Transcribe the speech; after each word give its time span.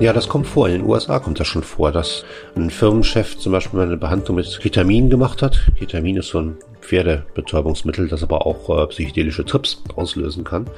Ja, 0.00 0.12
das 0.12 0.28
kommt 0.28 0.46
vor. 0.46 0.68
In 0.68 0.74
den 0.74 0.88
USA 0.88 1.18
kommt 1.18 1.40
das 1.40 1.48
schon 1.48 1.64
vor, 1.64 1.90
dass 1.90 2.24
ein 2.54 2.70
Firmenchef 2.70 3.36
zum 3.36 3.50
Beispiel 3.50 3.80
eine 3.80 3.96
Behandlung 3.96 4.36
mit 4.36 4.60
Ketamin 4.60 5.10
gemacht 5.10 5.42
hat. 5.42 5.58
Ketamin 5.76 6.16
ist 6.16 6.28
so 6.28 6.38
ein 6.40 6.56
Pferdebetäubungsmittel, 6.80 8.06
das 8.06 8.22
aber 8.22 8.46
auch 8.46 8.70
äh, 8.70 8.86
psychedelische 8.86 9.44
Trips 9.44 9.82
auslösen 9.96 10.44
kann. 10.44 10.70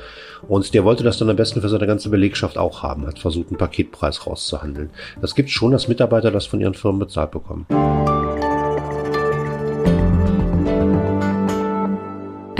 Und 0.48 0.72
der 0.72 0.84
wollte 0.84 1.04
das 1.04 1.18
dann 1.18 1.28
am 1.28 1.36
besten 1.36 1.60
für 1.60 1.68
seine 1.68 1.86
ganze 1.86 2.08
Belegschaft 2.08 2.56
auch 2.56 2.82
haben, 2.82 3.06
hat 3.06 3.18
versucht, 3.18 3.48
einen 3.48 3.58
Paketpreis 3.58 4.26
rauszuhandeln. 4.26 4.88
Das 5.20 5.34
gibt 5.34 5.50
schon, 5.50 5.72
dass 5.72 5.86
Mitarbeiter 5.86 6.30
das 6.30 6.46
von 6.46 6.60
ihren 6.62 6.74
Firmen 6.74 7.00
bezahlt 7.00 7.30
bekommen. 7.30 7.66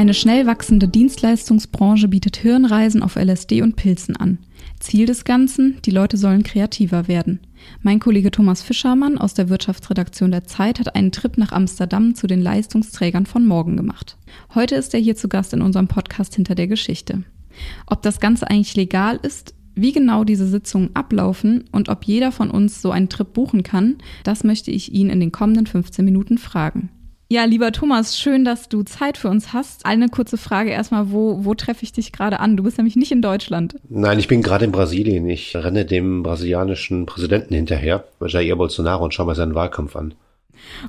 Eine 0.00 0.14
schnell 0.14 0.46
wachsende 0.46 0.88
Dienstleistungsbranche 0.88 2.08
bietet 2.08 2.38
Hirnreisen 2.38 3.02
auf 3.02 3.16
LSD 3.16 3.60
und 3.60 3.76
Pilzen 3.76 4.16
an. 4.16 4.38
Ziel 4.78 5.04
des 5.04 5.24
Ganzen, 5.24 5.76
die 5.84 5.90
Leute 5.90 6.16
sollen 6.16 6.42
kreativer 6.42 7.06
werden. 7.06 7.40
Mein 7.82 8.00
Kollege 8.00 8.30
Thomas 8.30 8.62
Fischermann 8.62 9.18
aus 9.18 9.34
der 9.34 9.50
Wirtschaftsredaktion 9.50 10.30
der 10.30 10.44
Zeit 10.44 10.80
hat 10.80 10.96
einen 10.96 11.12
Trip 11.12 11.36
nach 11.36 11.52
Amsterdam 11.52 12.14
zu 12.14 12.26
den 12.26 12.40
Leistungsträgern 12.40 13.26
von 13.26 13.44
morgen 13.44 13.76
gemacht. 13.76 14.16
Heute 14.54 14.74
ist 14.74 14.94
er 14.94 15.00
hier 15.00 15.16
zu 15.16 15.28
Gast 15.28 15.52
in 15.52 15.60
unserem 15.60 15.86
Podcast 15.86 16.34
Hinter 16.34 16.54
der 16.54 16.66
Geschichte. 16.66 17.24
Ob 17.84 18.00
das 18.00 18.20
Ganze 18.20 18.48
eigentlich 18.48 18.76
legal 18.76 19.20
ist, 19.22 19.52
wie 19.74 19.92
genau 19.92 20.24
diese 20.24 20.46
Sitzungen 20.46 20.96
ablaufen 20.96 21.64
und 21.72 21.90
ob 21.90 22.04
jeder 22.04 22.32
von 22.32 22.50
uns 22.50 22.80
so 22.80 22.90
einen 22.90 23.10
Trip 23.10 23.30
buchen 23.30 23.64
kann, 23.64 23.98
das 24.24 24.44
möchte 24.44 24.70
ich 24.70 24.94
ihn 24.94 25.10
in 25.10 25.20
den 25.20 25.30
kommenden 25.30 25.66
15 25.66 26.02
Minuten 26.06 26.38
fragen. 26.38 26.88
Ja, 27.32 27.44
lieber 27.44 27.70
Thomas, 27.70 28.18
schön, 28.18 28.44
dass 28.44 28.68
du 28.68 28.82
Zeit 28.82 29.16
für 29.16 29.28
uns 29.28 29.52
hast. 29.52 29.86
Eine 29.86 30.08
kurze 30.08 30.36
Frage 30.36 30.70
erstmal, 30.70 31.12
wo, 31.12 31.44
wo 31.44 31.54
treffe 31.54 31.84
ich 31.84 31.92
dich 31.92 32.10
gerade 32.10 32.40
an? 32.40 32.56
Du 32.56 32.64
bist 32.64 32.76
nämlich 32.76 32.96
nicht 32.96 33.12
in 33.12 33.22
Deutschland. 33.22 33.76
Nein, 33.88 34.18
ich 34.18 34.26
bin 34.26 34.42
gerade 34.42 34.64
in 34.64 34.72
Brasilien. 34.72 35.28
Ich 35.28 35.54
renne 35.54 35.84
dem 35.84 36.24
brasilianischen 36.24 37.06
Präsidenten 37.06 37.54
hinterher, 37.54 38.02
Jair 38.20 38.56
Bolsonaro, 38.56 39.04
und 39.04 39.14
schaue 39.14 39.26
mir 39.26 39.36
seinen 39.36 39.54
Wahlkampf 39.54 39.94
an. 39.94 40.14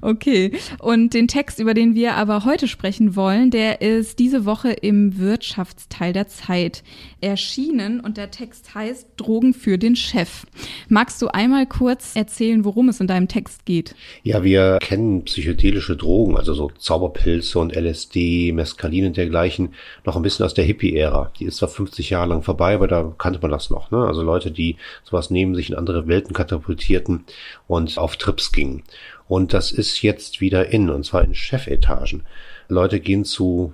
Okay. 0.01 0.51
Und 0.79 1.13
den 1.13 1.27
Text, 1.27 1.59
über 1.59 1.73
den 1.73 1.95
wir 1.95 2.15
aber 2.15 2.45
heute 2.45 2.67
sprechen 2.67 3.15
wollen, 3.15 3.51
der 3.51 3.81
ist 3.81 4.19
diese 4.19 4.45
Woche 4.45 4.71
im 4.71 5.17
Wirtschaftsteil 5.17 6.13
der 6.13 6.27
Zeit 6.27 6.83
erschienen 7.21 7.99
und 7.99 8.17
der 8.17 8.31
Text 8.31 8.73
heißt 8.73 9.07
Drogen 9.17 9.53
für 9.53 9.77
den 9.77 9.95
Chef. 9.95 10.45
Magst 10.89 11.21
du 11.21 11.27
einmal 11.27 11.65
kurz 11.65 12.15
erzählen, 12.15 12.65
worum 12.65 12.89
es 12.89 12.99
in 12.99 13.07
deinem 13.07 13.27
Text 13.27 13.65
geht? 13.65 13.95
Ja, 14.23 14.43
wir 14.43 14.79
kennen 14.79 15.23
psychedelische 15.25 15.95
Drogen, 15.95 16.37
also 16.37 16.53
so 16.53 16.71
Zauberpilze 16.77 17.59
und 17.59 17.75
LSD, 17.75 18.51
Mescalin 18.53 19.07
und 19.07 19.17
dergleichen, 19.17 19.73
noch 20.05 20.15
ein 20.15 20.21
bisschen 20.21 20.45
aus 20.45 20.53
der 20.53 20.65
Hippie-Ära. 20.65 21.31
Die 21.39 21.45
ist 21.45 21.57
zwar 21.57 21.69
50 21.69 22.09
Jahre 22.09 22.29
lang 22.29 22.41
vorbei, 22.41 22.75
aber 22.75 22.87
da 22.87 23.13
kannte 23.17 23.39
man 23.41 23.51
das 23.51 23.69
noch. 23.69 23.91
Ne? 23.91 23.99
Also 24.05 24.23
Leute, 24.23 24.51
die 24.51 24.77
sowas 25.03 25.29
nehmen, 25.29 25.55
sich 25.55 25.69
in 25.69 25.75
andere 25.75 26.07
Welten 26.07 26.33
katapultierten 26.33 27.25
und 27.67 27.97
auf 27.97 28.17
Trips 28.17 28.51
gingen. 28.51 28.83
Und 29.31 29.53
das 29.53 29.71
ist 29.71 30.01
jetzt 30.01 30.41
wieder 30.41 30.73
in, 30.73 30.89
und 30.89 31.05
zwar 31.05 31.23
in 31.23 31.33
Chefetagen. 31.33 32.23
Leute 32.67 32.99
gehen 32.99 33.23
zu 33.23 33.73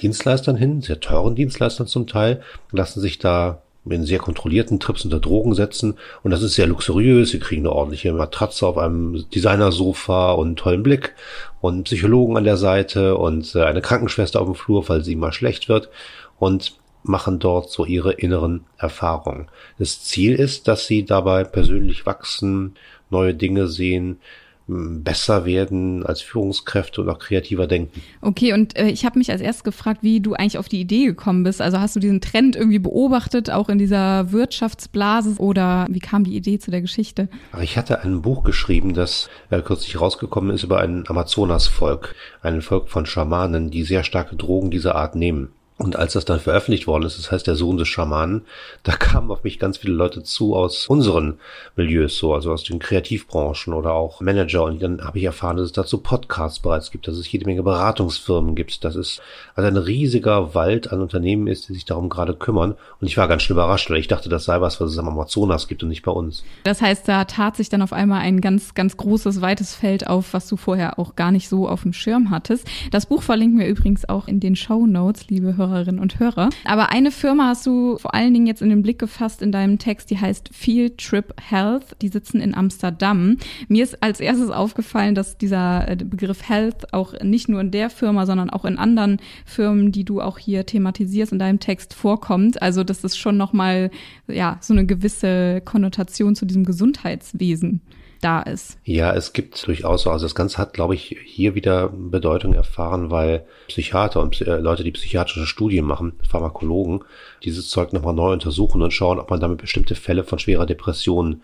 Dienstleistern 0.00 0.56
hin, 0.56 0.80
sehr 0.80 1.00
teuren 1.00 1.34
Dienstleistern 1.34 1.86
zum 1.86 2.06
Teil, 2.06 2.40
lassen 2.72 3.02
sich 3.02 3.18
da 3.18 3.60
in 3.84 4.06
sehr 4.06 4.20
kontrollierten 4.20 4.80
Trips 4.80 5.04
unter 5.04 5.20
Drogen 5.20 5.52
setzen 5.52 5.98
und 6.22 6.30
das 6.30 6.40
ist 6.40 6.54
sehr 6.54 6.66
luxuriös. 6.66 7.28
Sie 7.28 7.40
kriegen 7.40 7.66
eine 7.66 7.72
ordentliche 7.72 8.10
Matratze 8.14 8.66
auf 8.66 8.78
einem 8.78 9.26
Designersofa 9.34 10.32
und 10.32 10.46
einen 10.46 10.56
tollen 10.56 10.82
Blick 10.82 11.14
und 11.60 11.84
Psychologen 11.84 12.38
an 12.38 12.44
der 12.44 12.56
Seite 12.56 13.18
und 13.18 13.54
äh, 13.54 13.64
eine 13.64 13.82
Krankenschwester 13.82 14.40
auf 14.40 14.46
dem 14.46 14.54
Flur, 14.54 14.82
falls 14.82 15.04
sie 15.04 15.14
mal 15.14 15.34
schlecht 15.34 15.68
wird 15.68 15.90
und 16.38 16.72
machen 17.02 17.38
dort 17.38 17.70
so 17.70 17.84
ihre 17.84 18.12
inneren 18.12 18.64
Erfahrungen. 18.78 19.48
Das 19.78 20.02
Ziel 20.04 20.36
ist, 20.36 20.68
dass 20.68 20.86
sie 20.86 21.04
dabei 21.04 21.44
persönlich 21.44 22.06
wachsen, 22.06 22.76
neue 23.10 23.34
Dinge 23.34 23.66
sehen, 23.66 24.20
besser 24.68 25.44
werden 25.44 26.04
als 26.04 26.22
Führungskräfte 26.22 27.00
und 27.00 27.08
auch 27.08 27.20
kreativer 27.20 27.66
denken. 27.68 28.02
Okay, 28.20 28.52
und 28.52 28.76
äh, 28.76 28.88
ich 28.88 29.04
habe 29.04 29.18
mich 29.18 29.30
als 29.30 29.40
erstes 29.40 29.62
gefragt, 29.62 30.02
wie 30.02 30.20
du 30.20 30.34
eigentlich 30.34 30.58
auf 30.58 30.68
die 30.68 30.80
Idee 30.80 31.06
gekommen 31.06 31.44
bist. 31.44 31.62
Also 31.62 31.78
hast 31.78 31.94
du 31.94 32.00
diesen 32.00 32.20
Trend 32.20 32.56
irgendwie 32.56 32.80
beobachtet, 32.80 33.50
auch 33.50 33.68
in 33.68 33.78
dieser 33.78 34.32
Wirtschaftsblase 34.32 35.36
oder 35.38 35.86
wie 35.88 36.00
kam 36.00 36.24
die 36.24 36.36
Idee 36.36 36.58
zu 36.58 36.72
der 36.72 36.80
Geschichte? 36.80 37.28
Ich 37.62 37.76
hatte 37.76 38.02
ein 38.02 38.22
Buch 38.22 38.42
geschrieben, 38.42 38.94
das 38.94 39.30
äh, 39.50 39.60
kürzlich 39.60 40.00
rausgekommen 40.00 40.50
ist 40.50 40.64
über 40.64 40.80
ein 40.80 41.04
Amazonasvolk, 41.06 42.16
ein 42.42 42.60
Volk 42.60 42.88
von 42.88 43.06
Schamanen, 43.06 43.70
die 43.70 43.84
sehr 43.84 44.02
starke 44.02 44.34
Drogen 44.34 44.72
dieser 44.72 44.96
Art 44.96 45.14
nehmen. 45.14 45.52
Und 45.78 45.96
als 45.96 46.14
das 46.14 46.24
dann 46.24 46.40
veröffentlicht 46.40 46.86
worden 46.86 47.04
ist, 47.04 47.18
das 47.18 47.30
heißt 47.30 47.46
der 47.46 47.54
Sohn 47.54 47.76
des 47.76 47.86
Schamanen, 47.86 48.46
da 48.82 48.92
kamen 48.92 49.30
auf 49.30 49.44
mich 49.44 49.58
ganz 49.58 49.76
viele 49.76 49.92
Leute 49.92 50.22
zu 50.22 50.56
aus 50.56 50.86
unseren 50.86 51.38
Milieus, 51.76 52.16
so, 52.16 52.32
also 52.32 52.50
aus 52.50 52.64
den 52.64 52.78
Kreativbranchen 52.78 53.74
oder 53.74 53.92
auch 53.92 54.22
Manager. 54.22 54.64
Und 54.64 54.82
dann 54.82 55.04
habe 55.04 55.18
ich 55.18 55.24
erfahren, 55.24 55.58
dass 55.58 55.66
es 55.66 55.72
dazu 55.72 55.98
Podcasts 55.98 56.60
bereits 56.60 56.90
gibt, 56.90 57.06
dass 57.08 57.16
es 57.16 57.30
jede 57.30 57.44
Menge 57.44 57.62
Beratungsfirmen 57.62 58.54
gibt, 58.54 58.84
dass 58.84 58.94
es 58.94 59.20
also 59.54 59.68
ein 59.68 59.76
riesiger 59.76 60.54
Wald 60.54 60.90
an 60.92 61.02
Unternehmen 61.02 61.46
ist, 61.46 61.68
die 61.68 61.74
sich 61.74 61.84
darum 61.84 62.08
gerade 62.08 62.32
kümmern. 62.32 62.74
Und 62.98 63.06
ich 63.06 63.18
war 63.18 63.28
ganz 63.28 63.42
schön 63.42 63.54
überrascht, 63.54 63.90
weil 63.90 63.98
ich 63.98 64.08
dachte, 64.08 64.30
das 64.30 64.46
sei 64.46 64.62
was, 64.62 64.80
was 64.80 64.92
es 64.92 64.98
am 64.98 65.08
Amazonas 65.08 65.68
gibt 65.68 65.82
und 65.82 65.90
nicht 65.90 66.02
bei 66.02 66.12
uns. 66.12 66.42
Das 66.64 66.80
heißt, 66.80 67.06
da 67.06 67.26
tat 67.26 67.56
sich 67.56 67.68
dann 67.68 67.82
auf 67.82 67.92
einmal 67.92 68.22
ein 68.22 68.40
ganz, 68.40 68.72
ganz 68.72 68.96
großes, 68.96 69.42
weites 69.42 69.74
Feld 69.74 70.06
auf, 70.06 70.32
was 70.32 70.48
du 70.48 70.56
vorher 70.56 70.98
auch 70.98 71.16
gar 71.16 71.32
nicht 71.32 71.50
so 71.50 71.68
auf 71.68 71.82
dem 71.82 71.92
Schirm 71.92 72.30
hattest. 72.30 72.66
Das 72.92 73.04
Buch 73.04 73.22
verlinken 73.22 73.58
wir 73.58 73.66
übrigens 73.66 74.08
auch 74.08 74.26
in 74.26 74.40
den 74.40 74.56
Show 74.56 74.86
Notes, 74.86 75.28
liebe 75.28 75.54
Hörer 75.54 75.65
Hörerinnen 75.68 76.00
und 76.00 76.18
Hörer. 76.18 76.50
Aber 76.64 76.90
eine 76.90 77.10
Firma 77.10 77.48
hast 77.48 77.66
du 77.66 77.98
vor 77.98 78.14
allen 78.14 78.34
Dingen 78.34 78.46
jetzt 78.46 78.62
in 78.62 78.70
den 78.70 78.82
Blick 78.82 78.98
gefasst 78.98 79.42
in 79.42 79.52
deinem 79.52 79.78
Text, 79.78 80.10
die 80.10 80.18
heißt 80.18 80.50
Field 80.52 80.98
Trip 80.98 81.34
Health. 81.40 81.96
Die 82.02 82.08
sitzen 82.08 82.40
in 82.40 82.54
Amsterdam. 82.54 83.36
Mir 83.68 83.84
ist 83.84 84.02
als 84.02 84.20
erstes 84.20 84.50
aufgefallen, 84.50 85.14
dass 85.14 85.38
dieser 85.38 85.88
äh, 85.88 85.96
Begriff 85.96 86.48
Health 86.48 86.92
auch 86.92 87.14
nicht 87.22 87.48
nur 87.48 87.60
in 87.60 87.70
der 87.70 87.90
Firma, 87.90 88.26
sondern 88.26 88.50
auch 88.50 88.64
in 88.64 88.78
anderen 88.78 89.18
Firmen, 89.44 89.92
die 89.92 90.04
du 90.04 90.20
auch 90.20 90.38
hier 90.38 90.66
thematisierst 90.66 91.32
in 91.32 91.38
deinem 91.38 91.60
Text 91.60 91.94
vorkommt. 91.94 92.62
Also 92.62 92.84
das 92.84 93.04
ist 93.04 93.16
schon 93.16 93.36
nochmal 93.36 93.90
ja 94.28 94.58
so 94.60 94.72
eine 94.74 94.86
gewisse 94.86 95.60
Konnotation 95.64 96.34
zu 96.34 96.46
diesem 96.46 96.64
Gesundheitswesen 96.64 97.80
da 98.20 98.42
ist. 98.42 98.78
Ja, 98.84 99.14
es 99.14 99.32
gibt 99.32 99.66
durchaus, 99.66 100.06
also 100.06 100.24
das 100.24 100.34
Ganze 100.34 100.58
hat, 100.58 100.72
glaube 100.72 100.94
ich, 100.94 101.16
hier 101.24 101.54
wieder 101.54 101.88
Bedeutung 101.88 102.54
erfahren, 102.54 103.10
weil 103.10 103.44
Psychiater 103.68 104.20
und 104.20 104.40
äh, 104.40 104.58
Leute, 104.58 104.84
die 104.84 104.92
psychiatrische 104.92 105.46
Studien 105.46 105.84
machen, 105.84 106.14
Pharmakologen, 106.28 107.04
dieses 107.44 107.68
Zeug 107.68 107.92
nochmal 107.92 108.14
neu 108.14 108.32
untersuchen 108.32 108.82
und 108.82 108.92
schauen, 108.92 109.18
ob 109.18 109.30
man 109.30 109.40
damit 109.40 109.58
bestimmte 109.58 109.94
Fälle 109.94 110.24
von 110.24 110.38
schwerer 110.38 110.66
Depression 110.66 111.42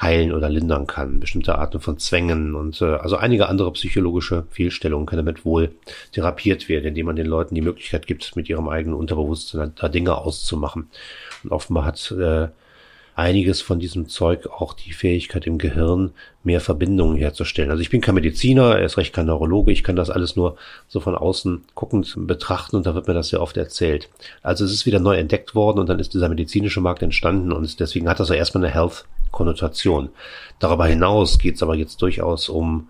heilen 0.00 0.32
oder 0.32 0.48
lindern 0.48 0.86
kann. 0.86 1.20
Bestimmte 1.20 1.58
Arten 1.58 1.80
von 1.80 1.98
Zwängen 1.98 2.54
und 2.54 2.80
äh, 2.80 2.94
also 2.96 3.16
einige 3.16 3.48
andere 3.48 3.72
psychologische 3.72 4.44
Fehlstellungen 4.50 5.06
können 5.06 5.24
damit 5.24 5.44
wohl 5.44 5.72
therapiert 6.12 6.68
werden, 6.68 6.86
indem 6.86 7.06
man 7.06 7.16
den 7.16 7.26
Leuten 7.26 7.54
die 7.54 7.62
Möglichkeit 7.62 8.06
gibt, 8.06 8.36
mit 8.36 8.48
ihrem 8.48 8.68
eigenen 8.68 8.94
Unterbewusstsein 8.94 9.72
da 9.74 9.88
Dinge 9.88 10.16
auszumachen. 10.16 10.88
Und 11.42 11.50
offenbar 11.50 11.84
hat 11.84 12.10
äh, 12.12 12.48
einiges 13.18 13.60
von 13.60 13.80
diesem 13.80 14.08
Zeug 14.08 14.46
auch 14.46 14.72
die 14.74 14.92
Fähigkeit 14.92 15.44
im 15.46 15.58
Gehirn, 15.58 16.12
mehr 16.44 16.60
Verbindungen 16.60 17.16
herzustellen. 17.16 17.70
Also 17.70 17.82
ich 17.82 17.90
bin 17.90 18.00
kein 18.00 18.14
Mediziner, 18.14 18.78
er 18.78 18.86
ist 18.86 18.96
recht 18.96 19.12
kein 19.12 19.26
Neurologe, 19.26 19.72
ich 19.72 19.82
kann 19.82 19.96
das 19.96 20.08
alles 20.08 20.36
nur 20.36 20.56
so 20.86 21.00
von 21.00 21.16
außen 21.16 21.64
guckend 21.74 22.14
betrachten 22.16 22.76
und 22.76 22.86
da 22.86 22.94
wird 22.94 23.08
mir 23.08 23.14
das 23.14 23.28
sehr 23.28 23.42
oft 23.42 23.56
erzählt. 23.56 24.08
Also 24.42 24.64
es 24.64 24.72
ist 24.72 24.86
wieder 24.86 25.00
neu 25.00 25.16
entdeckt 25.16 25.56
worden 25.56 25.80
und 25.80 25.88
dann 25.88 25.98
ist 25.98 26.14
dieser 26.14 26.28
medizinische 26.28 26.80
Markt 26.80 27.02
entstanden 27.02 27.50
und 27.50 27.80
deswegen 27.80 28.08
hat 28.08 28.20
das 28.20 28.28
ja 28.28 28.36
erstmal 28.36 28.64
eine 28.64 28.72
Health-Konnotation. 28.72 30.10
Darüber 30.60 30.86
hinaus 30.86 31.40
geht 31.40 31.56
es 31.56 31.62
aber 31.62 31.74
jetzt 31.74 32.00
durchaus 32.00 32.48
um 32.48 32.86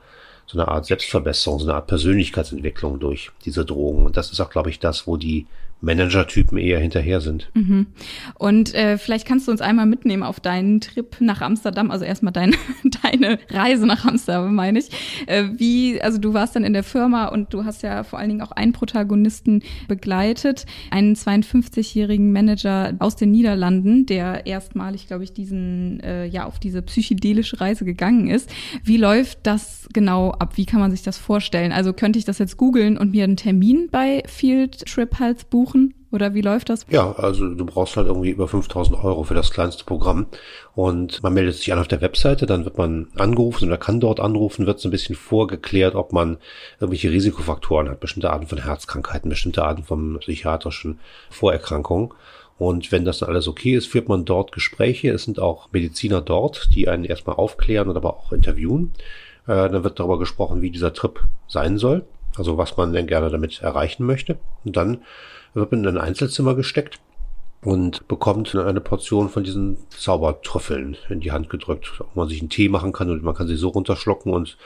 so 0.47 0.59
eine 0.59 0.69
Art 0.69 0.87
Selbstverbesserung, 0.87 1.59
so 1.59 1.67
eine 1.67 1.75
Art 1.75 1.87
Persönlichkeitsentwicklung 1.87 3.01
durch 3.01 3.31
diese 3.45 3.65
Drogen. 3.65 4.05
Und 4.07 4.17
das 4.17 4.31
ist 4.31 4.41
auch, 4.41 4.51
glaube 4.51 4.71
ich, 4.71 4.79
das, 4.79 5.07
wo 5.07 5.17
die 5.17 5.47
Manager-Typen 5.81 6.59
eher 6.59 6.81
hinterher 6.81 7.21
sind. 7.21 7.51
Mhm. 7.55 7.87
Und 8.35 8.75
äh, 8.75 8.99
vielleicht 8.99 9.27
kannst 9.27 9.47
du 9.47 9.53
uns 9.53 9.61
einmal 9.61 9.87
mitnehmen 9.87 10.23
auf 10.23 10.41
deinen 10.41 10.81
Trip 10.81 11.17
nach 11.21 11.41
Amsterdam, 11.41 11.91
also 11.91 12.05
erstmal 12.05 12.33
dein, 12.33 12.55
deine 13.03 13.39
Reise 13.51 13.87
nach 13.87 14.05
Amsterdam, 14.05 14.55
meine 14.55 14.81
ich. 14.81 14.91
Äh, 15.27 15.45
wie, 15.57 16.01
also 16.01 16.19
du 16.19 16.35
warst 16.35 16.57
dann 16.57 16.65
in 16.65 16.73
der 16.73 16.83
Firma 16.83 17.27
und 17.27 17.55
du 17.55 17.65
hast 17.65 17.83
ja 17.83 18.03
vor 18.03 18.19
allen 18.19 18.29
Dingen 18.29 18.43
auch 18.43 18.51
einen 18.51 18.73
Protagonisten 18.73 19.63
begleitet, 19.87 20.67
einen 20.91 21.15
52-jährigen 21.15 22.33
Manager 22.33 22.95
aus 22.99 23.15
den 23.15 23.31
Niederlanden, 23.31 24.07
der 24.07 24.47
erstmalig, 24.47 25.07
glaube 25.07 25.25
ich, 25.25 25.33
diesen, 25.33 26.01
äh, 26.01 26.27
ja, 26.27 26.45
auf 26.45 26.59
diese 26.59 26.83
psychedelische 26.83 27.61
Reise 27.61 27.85
gegangen 27.85 28.27
ist. 28.29 28.51
Wie 28.83 28.97
läuft 28.97 29.41
das 29.45 29.89
genau 29.93 30.33
ab? 30.33 30.57
Wie 30.57 30.67
kann 30.67 30.81
man 30.81 30.91
sich 30.91 31.03
das 31.03 31.19
vorstellen? 31.19 31.71
Also 31.71 31.93
könnte 31.93 32.19
ich 32.19 32.25
das 32.25 32.39
jetzt 32.39 32.57
googeln 32.57 32.99
und 32.99 33.13
mir 33.13 33.25
einen 33.25 33.37
Termin 33.37 33.89
bei 33.93 34.25
Field 34.27 34.85
Trip 34.87 35.21
halt 35.21 35.51
buchen? 35.51 35.68
Oder 36.11 36.33
wie 36.33 36.41
läuft 36.41 36.71
das? 36.71 36.87
Ja, 36.89 37.13
also 37.13 37.55
du 37.55 37.67
brauchst 37.67 37.97
halt 37.97 38.07
irgendwie 38.07 38.31
über 38.31 38.49
5000 38.49 39.05
Euro 39.05 39.25
für 39.25 39.35
das 39.35 39.51
kleinste 39.51 39.85
Programm. 39.85 40.27
Und 40.75 41.23
man 41.23 41.35
meldet 41.35 41.57
sich 41.57 41.71
an 41.73 41.79
auf 41.79 41.89
der 41.89 42.01
Webseite, 42.01 42.47
dann 42.47 42.65
wird 42.65 42.79
man 42.79 43.09
angerufen 43.17 43.67
oder 43.67 43.77
kann 43.77 44.01
dort 44.01 44.19
anrufen, 44.19 44.67
wird 44.67 44.81
so 44.81 44.89
ein 44.89 44.93
bisschen 44.93 45.17
vorgeklärt, 45.17 45.95
ob 45.95 46.13
man 46.13 46.39
irgendwelche 46.81 47.11
Risikofaktoren 47.11 47.91
hat, 47.91 48.01
bestimmte 48.01 48.31
Arten 48.31 48.47
von 48.47 48.63
Herzkrankheiten, 48.63 49.29
bestimmte 49.29 49.65
Arten 49.65 49.85
von 49.85 50.19
psychiatrischen 50.21 50.99
Vorerkrankungen. 51.29 52.11
Und 52.59 52.91
wenn 52.91 53.05
das 53.05 53.19
dann 53.19 53.29
alles 53.29 53.47
okay 53.47 53.75
ist, 53.75 53.87
führt 53.87 54.09
man 54.09 54.25
dort 54.25 54.53
Gespräche. 54.53 55.11
Es 55.11 55.25
sind 55.25 55.39
auch 55.39 55.69
Mediziner 55.73 56.21
dort, 56.21 56.71
die 56.75 56.89
einen 56.89 57.05
erstmal 57.05 57.37
aufklären 57.37 57.89
und 57.89 57.97
aber 57.97 58.15
auch 58.15 58.33
interviewen. 58.33 58.93
Äh, 59.47 59.69
dann 59.69 59.85
wird 59.85 60.01
darüber 60.01 60.19
gesprochen, 60.19 60.63
wie 60.63 60.71
dieser 60.71 60.93
Trip 60.93 61.21
sein 61.47 61.79
soll. 61.79 62.05
Also 62.37 62.57
was 62.57 62.77
man 62.77 62.93
denn 62.93 63.07
gerne 63.07 63.31
damit 63.31 63.63
erreichen 63.63 64.07
möchte. 64.07 64.39
Und 64.65 64.77
dann 64.77 65.03
wird 65.59 65.73
in 65.73 65.87
ein 65.87 65.99
Einzelzimmer 65.99 66.55
gesteckt 66.55 66.99
und 67.63 68.07
bekommt 68.09 68.55
eine 68.55 68.81
Portion 68.81 69.29
von 69.29 69.45
diesen 69.45 69.77
Zaubertrüffeln 69.91 70.97
in 71.09 71.21
die 71.21 71.33
Hand 71.33 71.51
gedrückt, 71.51 71.93
wo 71.99 72.21
man 72.21 72.29
sich 72.29 72.41
einen 72.41 72.51
Tee 72.51 72.69
machen 72.69 72.93
kann 72.93 73.11
und 73.11 73.23
man 73.23 73.35
kann 73.35 73.49
sie 73.49 73.57
so 73.57 73.69
runterschlucken 73.69 74.33
und 74.33 74.57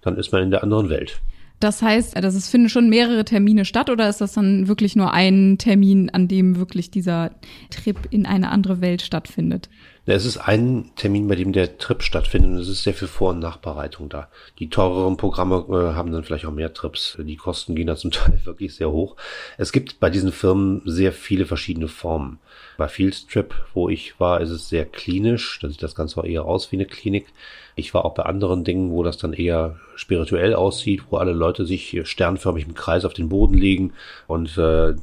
dann 0.00 0.16
ist 0.16 0.32
man 0.32 0.42
in 0.42 0.50
der 0.50 0.62
anderen 0.62 0.88
Welt. 0.88 1.20
Das 1.60 1.82
heißt, 1.82 2.16
das 2.16 2.36
ist, 2.36 2.48
finden 2.48 2.68
schon 2.68 2.88
mehrere 2.88 3.24
Termine 3.24 3.64
statt 3.64 3.90
oder 3.90 4.08
ist 4.08 4.20
das 4.20 4.32
dann 4.32 4.68
wirklich 4.68 4.94
nur 4.94 5.12
ein 5.12 5.58
Termin, 5.58 6.08
an 6.08 6.28
dem 6.28 6.56
wirklich 6.56 6.90
dieser 6.90 7.32
Trip 7.70 7.96
in 8.10 8.26
eine 8.26 8.50
andere 8.50 8.80
Welt 8.80 9.02
stattfindet? 9.02 9.68
Es 10.14 10.24
ist 10.24 10.38
ein 10.38 10.90
Termin, 10.96 11.28
bei 11.28 11.34
dem 11.34 11.52
der 11.52 11.76
Trip 11.76 12.02
stattfindet 12.02 12.50
und 12.50 12.58
es 12.58 12.68
ist 12.68 12.82
sehr 12.82 12.94
viel 12.94 13.08
Vor- 13.08 13.30
und 13.30 13.40
Nachbereitung 13.40 14.08
da. 14.08 14.28
Die 14.58 14.70
teureren 14.70 15.18
Programme 15.18 15.66
äh, 15.68 15.94
haben 15.94 16.12
dann 16.12 16.24
vielleicht 16.24 16.46
auch 16.46 16.52
mehr 16.52 16.72
Trips. 16.72 17.18
Die 17.20 17.36
Kosten 17.36 17.74
gehen 17.74 17.86
da 17.86 17.96
zum 17.96 18.10
Teil 18.12 18.40
wirklich 18.44 18.74
sehr 18.74 18.90
hoch. 18.90 19.16
Es 19.58 19.70
gibt 19.70 20.00
bei 20.00 20.08
diesen 20.08 20.32
Firmen 20.32 20.80
sehr 20.86 21.12
viele 21.12 21.44
verschiedene 21.44 21.88
Formen. 21.88 22.38
Bei 22.78 22.88
Field 22.88 23.28
Trip, 23.28 23.54
wo 23.74 23.88
ich 23.88 24.18
war, 24.20 24.40
ist 24.40 24.50
es 24.50 24.68
sehr 24.68 24.84
klinisch. 24.86 25.58
Da 25.60 25.68
sieht 25.68 25.82
das 25.82 25.96
Ganze 25.96 26.20
auch 26.20 26.24
eher 26.24 26.44
aus 26.44 26.70
wie 26.72 26.76
eine 26.76 26.86
Klinik. 26.86 27.26
Ich 27.74 27.92
war 27.92 28.04
auch 28.04 28.14
bei 28.14 28.22
anderen 28.24 28.64
Dingen, 28.64 28.90
wo 28.90 29.02
das 29.02 29.18
dann 29.18 29.32
eher 29.32 29.76
spirituell 29.94 30.54
aussieht, 30.54 31.02
wo 31.10 31.16
alle 31.16 31.32
Leute 31.32 31.64
sich 31.64 32.00
sternförmig 32.04 32.66
im 32.66 32.74
Kreis 32.74 33.04
auf 33.04 33.14
den 33.14 33.28
Boden 33.28 33.54
legen 33.54 33.92
und 34.28 34.56
äh, 34.56 34.94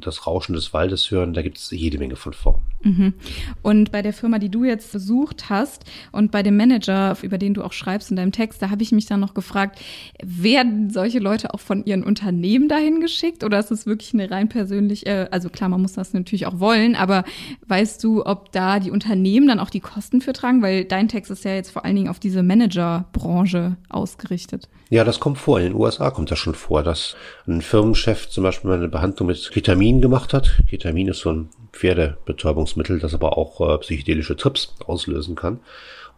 das 0.00 0.26
Rauschen 0.26 0.54
des 0.54 0.72
Waldes 0.72 1.10
hören. 1.10 1.34
Da 1.34 1.42
gibt 1.42 1.58
es 1.58 1.70
jede 1.70 1.98
Menge 1.98 2.16
von 2.16 2.32
Formen. 2.32 2.62
Mhm. 2.82 3.14
Und 3.62 3.92
bei 3.92 4.00
der 4.00 4.14
Firma, 4.14 4.38
die 4.38 4.50
du 4.50 4.64
jetzt 4.64 4.92
besucht 4.92 5.50
hast 5.50 5.84
und 6.12 6.30
bei 6.30 6.42
dem 6.42 6.56
Manager, 6.56 7.16
über 7.20 7.36
den 7.36 7.52
du 7.52 7.62
auch 7.62 7.72
schreibst 7.72 8.10
in 8.10 8.16
deinem 8.16 8.32
Text, 8.32 8.62
da 8.62 8.70
habe 8.70 8.82
ich 8.82 8.92
mich 8.92 9.06
dann 9.06 9.20
noch 9.20 9.34
gefragt, 9.34 9.78
werden 10.22 10.90
solche 10.90 11.18
Leute 11.18 11.52
auch 11.52 11.60
von 11.60 11.84
ihren 11.84 12.04
Unternehmen 12.04 12.68
dahin 12.68 13.00
geschickt 13.00 13.44
oder 13.44 13.58
ist 13.58 13.70
es 13.70 13.86
wirklich 13.86 14.14
eine 14.14 14.30
rein 14.30 14.48
persönliche, 14.48 15.06
äh, 15.06 15.28
also 15.30 15.50
klar, 15.50 15.68
man 15.68 15.82
muss 15.82 15.92
das 15.92 16.14
natürlich 16.14 16.46
auch 16.46 16.58
wollen, 16.58 16.94
aber 16.94 17.17
weißt 17.66 18.02
du, 18.02 18.24
ob 18.24 18.52
da 18.52 18.80
die 18.80 18.90
Unternehmen 18.90 19.48
dann 19.48 19.60
auch 19.60 19.70
die 19.70 19.80
Kosten 19.80 20.20
für 20.20 20.32
tragen? 20.32 20.62
Weil 20.62 20.84
dein 20.84 21.08
Text 21.08 21.30
ist 21.30 21.44
ja 21.44 21.54
jetzt 21.54 21.70
vor 21.70 21.84
allen 21.84 21.96
Dingen 21.96 22.08
auf 22.08 22.18
diese 22.18 22.42
Managerbranche 22.42 23.76
ausgerichtet. 23.88 24.68
Ja, 24.90 25.04
das 25.04 25.20
kommt 25.20 25.38
vor. 25.38 25.58
In 25.58 25.66
den 25.66 25.74
USA 25.74 26.10
kommt 26.10 26.30
das 26.30 26.38
schon 26.38 26.54
vor, 26.54 26.82
dass 26.82 27.16
ein 27.46 27.60
Firmenchef 27.62 28.28
zum 28.28 28.44
Beispiel 28.44 28.70
mal 28.70 28.78
eine 28.78 28.88
Behandlung 28.88 29.28
mit 29.28 29.50
Ketamin 29.52 30.00
gemacht 30.00 30.32
hat. 30.32 30.60
Ketamin 30.68 31.08
ist 31.08 31.20
so 31.20 31.32
ein 31.32 31.48
Pferdebetäubungsmittel, 31.72 32.98
das 32.98 33.14
aber 33.14 33.36
auch 33.36 33.60
äh, 33.60 33.78
psychedelische 33.78 34.36
Trips 34.36 34.74
auslösen 34.86 35.36
kann. 35.36 35.60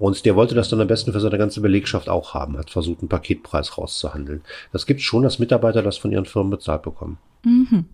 Und 0.01 0.25
der 0.25 0.35
wollte 0.35 0.55
das 0.55 0.71
dann 0.71 0.81
am 0.81 0.87
besten 0.87 1.13
für 1.13 1.21
seine 1.21 1.37
ganze 1.37 1.61
Belegschaft 1.61 2.09
auch 2.09 2.33
haben, 2.33 2.57
hat 2.57 2.71
versucht, 2.71 3.01
einen 3.01 3.11
Paketpreis 3.11 3.77
rauszuhandeln. 3.77 4.41
Das 4.73 4.87
gibt 4.87 5.03
schon, 5.03 5.23
dass 5.23 5.39
Mitarbeiter 5.39 5.83
das 5.83 5.99
von 5.99 6.11
ihren 6.11 6.25
Firmen 6.25 6.51
bezahlt 6.51 6.83
bekommen. 6.83 7.19
Mhm. 7.45 7.85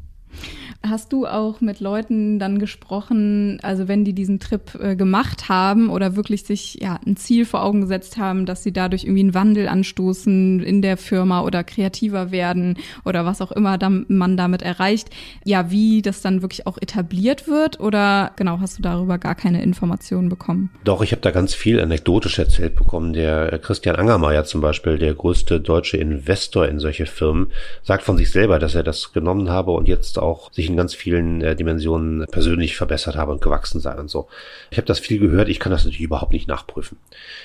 Hast 0.82 1.12
du 1.12 1.26
auch 1.26 1.60
mit 1.60 1.80
Leuten 1.80 2.38
dann 2.38 2.58
gesprochen, 2.58 3.58
also 3.62 3.88
wenn 3.88 4.04
die 4.04 4.12
diesen 4.12 4.40
Trip 4.40 4.74
äh, 4.80 4.96
gemacht 4.96 5.48
haben 5.48 5.90
oder 5.90 6.16
wirklich 6.16 6.44
sich 6.44 6.78
ja 6.80 6.98
ein 7.06 7.16
Ziel 7.16 7.44
vor 7.44 7.62
Augen 7.62 7.80
gesetzt 7.80 8.16
haben, 8.16 8.46
dass 8.46 8.62
sie 8.62 8.72
dadurch 8.72 9.04
irgendwie 9.04 9.20
einen 9.20 9.34
Wandel 9.34 9.68
anstoßen 9.68 10.62
in 10.62 10.82
der 10.82 10.96
Firma 10.96 11.42
oder 11.42 11.64
kreativer 11.64 12.30
werden 12.30 12.76
oder 13.04 13.24
was 13.24 13.40
auch 13.40 13.52
immer 13.52 13.78
man 14.08 14.36
damit 14.36 14.62
erreicht, 14.62 15.10
ja, 15.44 15.70
wie 15.70 16.02
das 16.02 16.20
dann 16.22 16.42
wirklich 16.42 16.66
auch 16.66 16.78
etabliert 16.80 17.48
wird 17.48 17.80
oder 17.80 18.32
genau, 18.36 18.60
hast 18.60 18.78
du 18.78 18.82
darüber 18.82 19.18
gar 19.18 19.34
keine 19.34 19.62
Informationen 19.62 20.28
bekommen? 20.28 20.70
Doch, 20.84 21.02
ich 21.02 21.12
habe 21.12 21.22
da 21.22 21.30
ganz 21.30 21.54
viel 21.54 21.80
anekdotisch 21.80 22.38
erzählt 22.38 22.76
bekommen. 22.76 23.12
Der 23.12 23.58
Christian 23.58 23.96
Angermeier 23.96 24.44
zum 24.44 24.60
Beispiel, 24.60 24.98
der 24.98 25.14
größte 25.14 25.60
deutsche 25.60 25.96
Investor 25.96 26.66
in 26.66 26.78
solche 26.78 27.06
Firmen, 27.06 27.52
sagt 27.82 28.02
von 28.02 28.16
sich 28.16 28.30
selber, 28.30 28.58
dass 28.58 28.74
er 28.74 28.82
das 28.82 29.12
genommen 29.12 29.48
habe 29.50 29.72
und 29.72 29.88
jetzt 29.88 30.18
auch 30.18 30.52
sich 30.52 30.65
in 30.68 30.76
ganz 30.76 30.94
vielen 30.94 31.40
äh, 31.42 31.56
Dimensionen 31.56 32.26
persönlich 32.30 32.76
verbessert 32.76 33.16
habe 33.16 33.32
und 33.32 33.40
gewachsen 33.40 33.80
sei 33.80 33.94
und 33.94 34.08
so. 34.08 34.28
Ich 34.70 34.78
habe 34.78 34.86
das 34.86 34.98
viel 34.98 35.18
gehört, 35.18 35.48
ich 35.48 35.60
kann 35.60 35.72
das 35.72 35.84
natürlich 35.84 36.00
überhaupt 36.00 36.32
nicht 36.32 36.48
nachprüfen. 36.48 36.98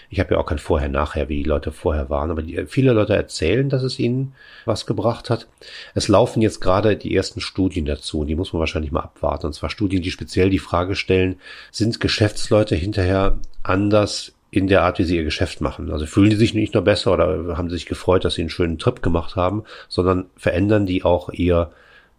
Ich 0.10 0.20
habe 0.20 0.34
ja 0.34 0.40
auch 0.40 0.46
kein 0.46 0.60
Vorher-Nachher, 0.60 1.30
wie 1.30 1.38
die 1.38 1.50
Leute 1.50 1.72
vorher 1.72 2.10
waren, 2.10 2.32
aber 2.32 2.42
die, 2.42 2.66
viele 2.68 2.94
Leute 2.94 3.16
erzählen, 3.16 3.70
dass 3.70 3.84
es 3.84 4.00
ihnen 4.00 4.34
was 4.66 4.86
gebracht 4.86 5.30
hat. 5.30 5.48
Es 5.94 6.08
laufen 6.08 6.42
jetzt 6.42 6.62
gerade 6.62 6.96
die 6.96 7.16
ersten 7.16 7.42
Studien 7.42 7.86
dazu 7.86 8.20
und 8.20 8.28
die 8.28 8.36
muss 8.36 8.54
man 8.54 8.60
wahrscheinlich 8.60 8.92
mal 8.92 9.02
abwarten. 9.02 9.48
Und 9.48 9.54
zwar 9.54 9.70
Studien, 9.70 10.02
die 10.02 10.12
speziell 10.12 10.50
die 10.50 10.60
Frage 10.60 10.96
stellen, 10.96 11.38
sind 11.72 12.00
Geschäftsleute 12.00 12.76
hinterher 12.76 13.38
anders 13.64 14.34
in 14.52 14.68
der 14.68 14.84
Art, 14.84 15.00
wie 15.00 15.06
sie 15.06 15.16
ihr 15.16 15.24
Geschäft 15.24 15.62
machen. 15.62 15.92
Also 15.92 16.06
fühlen 16.06 16.30
die 16.30 16.36
sich 16.36 16.54
nicht 16.54 16.74
nur 16.74 16.84
besser 16.84 17.14
oder 17.14 17.58
haben 17.58 17.70
sie 17.70 17.78
sich 17.78 17.86
gefreut, 17.86 18.26
dass 18.26 18.34
sie 18.36 18.42
einen 18.42 18.50
schönen 18.50 18.78
Trip 18.78 19.02
gemacht 19.02 19.38
haben, 19.38 19.64
sondern 19.88 20.26
verändern 20.36 20.86
die 20.86 21.04
auch 21.04 21.30
ihr 21.30 21.72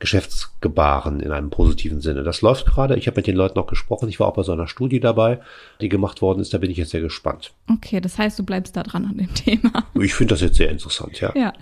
Geschäftsgebaren 0.03 1.21
in 1.21 1.31
einem 1.31 1.51
positiven 1.51 2.01
Sinne. 2.01 2.25
Das 2.25 2.43
läuft 2.43 2.67
gerade. 2.67 2.97
Ich 2.97 3.07
habe 3.07 3.19
mit 3.19 3.29
den 3.29 3.37
Leuten 3.37 3.57
noch 3.57 3.69
gesprochen. 3.69 4.09
Ich 4.09 4.19
war 4.19 4.27
auch 4.27 4.35
bei 4.35 4.43
so 4.43 4.51
einer 4.51 4.67
Studie 4.67 4.99
dabei, 4.99 5.39
die 5.81 5.89
gemacht 5.89 6.21
worden 6.23 6.41
ist. 6.41 6.53
Da 6.53 6.59
bin 6.59 6.73
ich 6.73 6.77
jetzt 6.77 6.91
sehr 6.91 7.01
gespannt. 7.01 7.53
Okay, 7.71 8.01
das 8.01 8.19
heißt, 8.19 8.37
du 8.37 8.43
bleibst 8.43 8.77
da 8.77 8.83
dran 8.83 9.05
an 9.05 9.17
dem 9.17 9.33
Thema. 9.35 9.87
Ich 9.95 10.15
finde 10.15 10.35
das 10.35 10.41
jetzt 10.41 10.57
sehr 10.57 10.71
interessant, 10.71 11.21
ja. 11.21 11.33
Ja. 11.37 11.53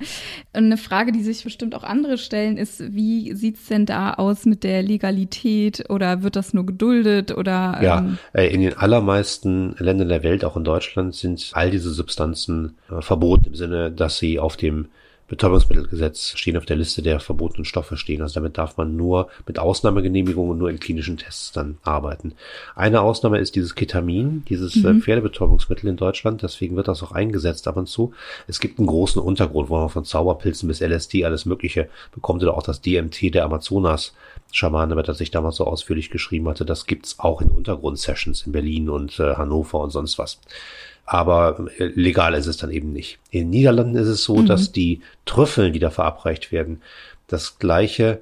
Eine 0.54 0.78
Frage, 0.78 1.12
die 1.12 1.22
sich 1.22 1.44
bestimmt 1.44 1.74
auch 1.74 1.82
andere 1.82 2.16
stellen, 2.16 2.56
ist, 2.56 2.82
wie 2.94 3.34
sieht's 3.34 3.66
denn 3.66 3.84
da 3.84 4.14
aus 4.14 4.46
mit 4.46 4.64
der 4.64 4.82
Legalität 4.82 5.90
oder 5.90 6.22
wird 6.22 6.34
das 6.34 6.54
nur 6.54 6.64
geduldet 6.64 7.36
oder? 7.36 7.78
Ja, 7.82 7.98
ähm 7.98 8.18
äh, 8.32 8.46
in 8.46 8.62
den 8.62 8.72
allermeisten 8.72 9.74
Ländern 9.76 10.08
der 10.08 10.22
Welt, 10.22 10.46
auch 10.46 10.56
in 10.56 10.64
Deutschland, 10.64 11.14
sind 11.14 11.50
all 11.52 11.70
diese 11.70 11.90
Substanzen 11.90 12.78
äh, 12.90 13.02
verboten 13.02 13.48
im 13.48 13.54
Sinne, 13.54 13.92
dass 13.92 14.16
sie 14.16 14.38
auf 14.38 14.56
dem 14.56 14.86
Betäubungsmittelgesetz 15.30 16.36
stehen 16.36 16.56
auf 16.56 16.66
der 16.66 16.76
Liste 16.76 17.02
der 17.02 17.20
verbotenen 17.20 17.64
Stoffe 17.64 17.96
stehen. 17.96 18.20
Also 18.20 18.34
damit 18.34 18.58
darf 18.58 18.76
man 18.76 18.96
nur 18.96 19.28
mit 19.46 19.60
Ausnahmegenehmigungen 19.60 20.50
und 20.50 20.58
nur 20.58 20.70
in 20.70 20.80
klinischen 20.80 21.18
Tests 21.18 21.52
dann 21.52 21.78
arbeiten. 21.84 22.34
Eine 22.74 23.00
Ausnahme 23.00 23.38
ist 23.38 23.54
dieses 23.54 23.76
Ketamin, 23.76 24.44
dieses 24.48 24.84
äh, 24.84 24.92
mhm. 24.92 25.02
Pferdebetäubungsmittel 25.02 25.88
in 25.88 25.96
Deutschland. 25.96 26.42
Deswegen 26.42 26.74
wird 26.74 26.88
das 26.88 27.04
auch 27.04 27.12
eingesetzt 27.12 27.68
ab 27.68 27.76
und 27.76 27.86
zu. 27.86 28.12
Es 28.48 28.58
gibt 28.58 28.80
einen 28.80 28.88
großen 28.88 29.22
Untergrund, 29.22 29.70
wo 29.70 29.78
man 29.78 29.88
von 29.88 30.04
Zauberpilzen 30.04 30.66
bis 30.66 30.80
LSD 30.80 31.24
alles 31.24 31.46
Mögliche 31.46 31.88
bekommt 32.12 32.42
oder 32.42 32.56
auch 32.56 32.64
das 32.64 32.80
DMT 32.80 33.32
der 33.32 33.44
Amazonas. 33.44 34.12
Schamane, 34.52 34.92
über 34.92 35.02
das 35.02 35.20
ich 35.20 35.30
damals 35.30 35.56
so 35.56 35.66
ausführlich 35.66 36.10
geschrieben 36.10 36.48
hatte, 36.48 36.64
das 36.64 36.86
gibt's 36.86 37.18
auch 37.18 37.40
in 37.40 37.48
Untergrund-Sessions 37.48 38.46
in 38.46 38.52
Berlin 38.52 38.88
und 38.88 39.18
äh, 39.18 39.34
Hannover 39.34 39.80
und 39.80 39.90
sonst 39.90 40.18
was 40.18 40.40
aber 41.10 41.66
äh, 41.78 41.86
legal 41.86 42.34
ist 42.34 42.46
es 42.46 42.56
dann 42.56 42.70
eben 42.70 42.92
nicht. 42.92 43.18
In 43.32 43.40
den 43.40 43.50
Niederlanden 43.50 43.96
ist 43.96 44.06
es 44.06 44.22
so, 44.22 44.36
mhm. 44.36 44.46
dass 44.46 44.70
die 44.70 45.00
Trüffeln, 45.24 45.72
die 45.72 45.80
da 45.80 45.90
verabreicht 45.90 46.52
werden, 46.52 46.82
das 47.26 47.58
gleiche, 47.58 48.20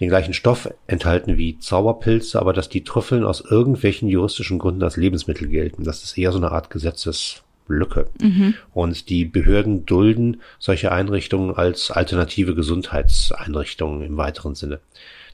den 0.00 0.08
gleichen 0.08 0.34
Stoff 0.34 0.68
enthalten 0.88 1.38
wie 1.38 1.60
Zauberpilze, 1.60 2.40
aber 2.40 2.52
dass 2.52 2.68
die 2.68 2.82
Trüffeln 2.82 3.24
aus 3.24 3.40
irgendwelchen 3.40 4.08
juristischen 4.08 4.58
Gründen 4.58 4.82
als 4.82 4.96
Lebensmittel 4.96 5.46
gelten. 5.46 5.84
Das 5.84 6.02
ist 6.02 6.18
eher 6.18 6.32
so 6.32 6.38
eine 6.38 6.50
Art 6.50 6.68
Gesetzeslücke. 6.68 8.08
Mhm. 8.20 8.54
Und 8.74 9.08
die 9.08 9.24
Behörden 9.24 9.86
dulden 9.86 10.40
solche 10.58 10.90
Einrichtungen 10.90 11.54
als 11.54 11.92
alternative 11.92 12.56
Gesundheitseinrichtungen 12.56 14.02
im 14.02 14.16
weiteren 14.16 14.56
Sinne. 14.56 14.80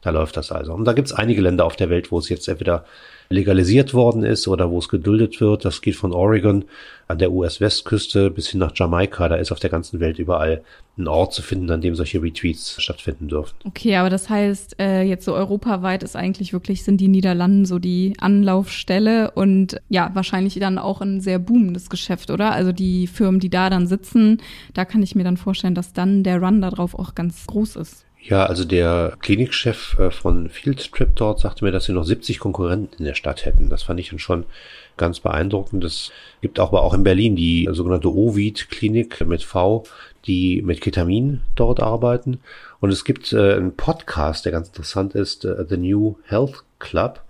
Da 0.03 0.11
läuft 0.11 0.37
das 0.37 0.51
also. 0.51 0.75
Und 0.75 0.85
da 0.85 0.93
gibt 0.93 1.09
es 1.09 1.15
einige 1.15 1.41
Länder 1.41 1.65
auf 1.65 1.77
der 1.77 1.89
Welt, 1.89 2.11
wo 2.11 2.19
es 2.19 2.29
jetzt 2.29 2.49
entweder 2.49 2.85
legalisiert 3.29 3.95
worden 3.95 4.25
ist 4.25 4.47
oder 4.49 4.71
wo 4.71 4.79
es 4.79 4.89
geduldet 4.89 5.41
wird. 5.41 5.65
Das 5.65 5.81
geht 5.81 5.97
von 5.97 6.13
Oregon 6.13 6.65
an 7.09 7.19
der 7.19 7.33
US-Westküste 7.33 8.31
bis 8.31 8.49
hin 8.49 8.61
nach 8.61 8.73
Jamaika. 8.75 9.29
Da 9.29 9.37
ist 9.37 9.53
auf 9.53 9.61
der 9.61 9.71
ganzen 9.71 10.01
Welt 10.01 10.19
überall 10.19 10.63
ein 10.99 11.09
Ort 11.09 11.33
zu 11.33 11.41
finden, 11.41 11.71
an 11.71 11.81
dem 11.81 11.95
solche 11.95 12.21
Retweets 12.21 12.83
stattfinden 12.83 13.29
dürfen. 13.29 13.55
Okay, 13.65 13.97
aber 13.97 14.11
das 14.11 14.29
heißt, 14.29 14.79
äh, 14.79 15.03
jetzt 15.03 15.25
so 15.25 15.35
europaweit 15.35 16.03
ist 16.03 16.17
eigentlich 16.17 16.53
wirklich, 16.53 16.85
sind 16.85 17.01
die 17.01 17.09
Niederlanden 17.09 17.65
so 17.65 17.79
die 17.79 18.15
Anlaufstelle 18.19 19.31
und 19.31 19.81
ja, 19.89 20.11
wahrscheinlich 20.15 20.59
dann 20.59 20.79
auch 20.79 21.01
ein 21.01 21.21
sehr 21.21 21.39
boomendes 21.39 21.89
Geschäft, 21.89 22.31
oder? 22.31 22.53
Also 22.53 22.73
die 22.73 23.07
Firmen, 23.07 23.41
die 23.41 23.51
da 23.51 23.71
dann 23.71 23.87
sitzen, 23.87 24.43
da 24.75 24.85
kann 24.85 25.03
ich 25.03 25.15
mir 25.15 25.25
dann 25.25 25.39
vorstellen, 25.39 25.75
dass 25.75 25.93
dann 25.93 26.25
der 26.25 26.43
Run 26.43 26.61
darauf 26.61 26.95
auch 26.95 27.15
ganz 27.15 27.47
groß 27.47 27.77
ist. 27.77 28.05
Ja, 28.25 28.47
also 28.47 28.65
der 28.65 29.17
Klinikchef 29.21 29.99
äh, 29.99 30.13
von 30.13 30.49
Field 30.49 30.93
Trip 30.93 31.11
dort 31.17 31.41
sagte 31.41 31.65
mir, 31.65 31.73
dass 31.73 31.87
sie 31.87 31.93
noch 31.93 32.05
70 32.05 32.39
Konkurrenten 32.39 32.99
in 33.01 33.05
der 33.05 33.15
Stadt 33.15 33.45
hätten. 33.45 33.69
Das 33.69 33.83
fand 33.83 33.99
ich 33.99 34.11
dann 34.11 34.21
schon 34.21 34.45
ganz 34.97 35.19
beeindruckend. 35.19 35.83
Es 35.83 36.13
gibt 36.41 36.61
auch, 36.61 36.69
aber 36.69 36.83
auch 36.83 36.95
in 36.95 37.03
Berlin 37.03 37.35
die 37.35 37.69
sogenannte 37.73 38.15
Ovid-Klinik 38.15 39.27
mit 39.27 39.43
V, 39.43 39.83
die 40.27 40.63
mit 40.63 40.81
Ketamin 40.81 41.41
dort 41.57 41.81
arbeiten. 41.81 42.39
Und 42.79 42.91
es 42.91 43.05
gibt 43.05 43.33
äh, 43.33 43.55
einen 43.55 43.75
Podcast, 43.75 44.45
der 44.45 44.53
ganz 44.53 44.69
interessant 44.69 45.17
ist, 45.17 45.45
äh, 45.45 45.65
The 45.69 45.77
New 45.77 46.17
Health 46.27 46.63
Club 46.79 47.25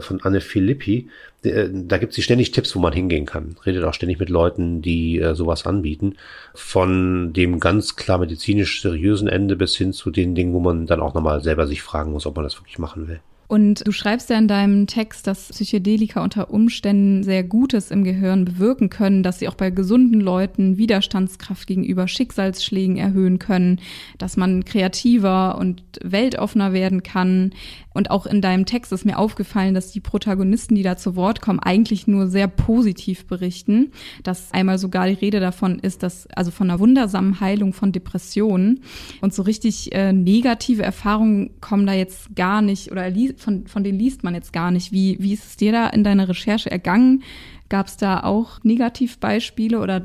von 0.00 0.20
Anne 0.22 0.40
Filippi. 0.40 1.08
Äh, 1.42 1.68
da 1.70 1.98
gibt 1.98 2.12
sie 2.12 2.22
ständig 2.22 2.50
Tipps, 2.50 2.74
wo 2.74 2.80
man 2.80 2.92
hingehen 2.92 3.26
kann. 3.26 3.56
Redet 3.64 3.84
auch 3.84 3.94
ständig 3.94 4.18
mit 4.18 4.28
Leuten, 4.28 4.82
die 4.82 5.18
äh, 5.18 5.34
sowas 5.34 5.66
anbieten. 5.66 6.16
Von 6.54 7.32
dem 7.32 7.60
ganz 7.60 7.96
klar 7.96 8.18
medizinisch 8.18 8.82
seriösen 8.82 9.28
Ende 9.28 9.56
bis 9.56 9.76
hin 9.76 9.92
zu 9.92 10.10
den 10.10 10.34
Dingen, 10.34 10.52
wo 10.52 10.60
man 10.60 10.86
dann 10.86 11.00
auch 11.00 11.14
nochmal 11.14 11.42
selber 11.42 11.66
sich 11.66 11.82
fragen 11.82 12.12
muss, 12.12 12.26
ob 12.26 12.36
man 12.36 12.44
das 12.44 12.58
wirklich 12.58 12.78
machen 12.78 13.08
will. 13.08 13.20
Und 13.50 13.84
du 13.84 13.90
schreibst 13.90 14.30
ja 14.30 14.38
in 14.38 14.46
deinem 14.46 14.86
Text, 14.86 15.26
dass 15.26 15.48
Psychedelika 15.48 16.22
unter 16.22 16.50
Umständen 16.50 17.24
sehr 17.24 17.42
Gutes 17.42 17.90
im 17.90 18.04
Gehirn 18.04 18.44
bewirken 18.44 18.90
können, 18.90 19.24
dass 19.24 19.40
sie 19.40 19.48
auch 19.48 19.56
bei 19.56 19.70
gesunden 19.70 20.20
Leuten 20.20 20.76
Widerstandskraft 20.76 21.66
gegenüber 21.66 22.06
Schicksalsschlägen 22.06 22.96
erhöhen 22.96 23.40
können, 23.40 23.80
dass 24.18 24.36
man 24.36 24.64
kreativer 24.64 25.58
und 25.58 25.82
weltoffener 26.00 26.72
werden 26.72 27.02
kann. 27.02 27.50
Und 27.92 28.10
auch 28.10 28.26
in 28.26 28.40
deinem 28.40 28.66
Text 28.66 28.92
ist 28.92 29.04
mir 29.04 29.18
aufgefallen, 29.18 29.74
dass 29.74 29.90
die 29.90 30.00
Protagonisten, 30.00 30.74
die 30.74 30.82
da 30.82 30.96
zu 30.96 31.16
Wort 31.16 31.40
kommen, 31.40 31.58
eigentlich 31.58 32.06
nur 32.06 32.28
sehr 32.28 32.46
positiv 32.46 33.26
berichten. 33.26 33.92
Dass 34.22 34.52
einmal 34.52 34.78
sogar 34.78 35.08
die 35.08 35.14
Rede 35.14 35.40
davon 35.40 35.78
ist, 35.78 36.02
dass, 36.02 36.28
also 36.28 36.50
von 36.50 36.70
einer 36.70 36.78
wundersamen 36.78 37.40
Heilung 37.40 37.72
von 37.72 37.92
Depressionen. 37.92 38.80
Und 39.20 39.34
so 39.34 39.42
richtig 39.42 39.92
äh, 39.92 40.12
negative 40.12 40.82
Erfahrungen 40.82 41.50
kommen 41.60 41.86
da 41.86 41.92
jetzt 41.92 42.34
gar 42.36 42.62
nicht 42.62 42.92
oder 42.92 43.10
von, 43.36 43.66
von 43.66 43.84
denen 43.84 43.98
liest 43.98 44.22
man 44.22 44.34
jetzt 44.34 44.52
gar 44.52 44.70
nicht. 44.70 44.92
Wie, 44.92 45.16
wie 45.20 45.32
ist 45.32 45.46
es 45.46 45.56
dir 45.56 45.72
da 45.72 45.88
in 45.88 46.04
deiner 46.04 46.28
Recherche 46.28 46.70
ergangen? 46.70 47.22
Gab 47.68 47.86
es 47.86 47.96
da 47.96 48.24
auch 48.24 48.62
Negativbeispiele 48.64 49.78
oder 49.80 50.02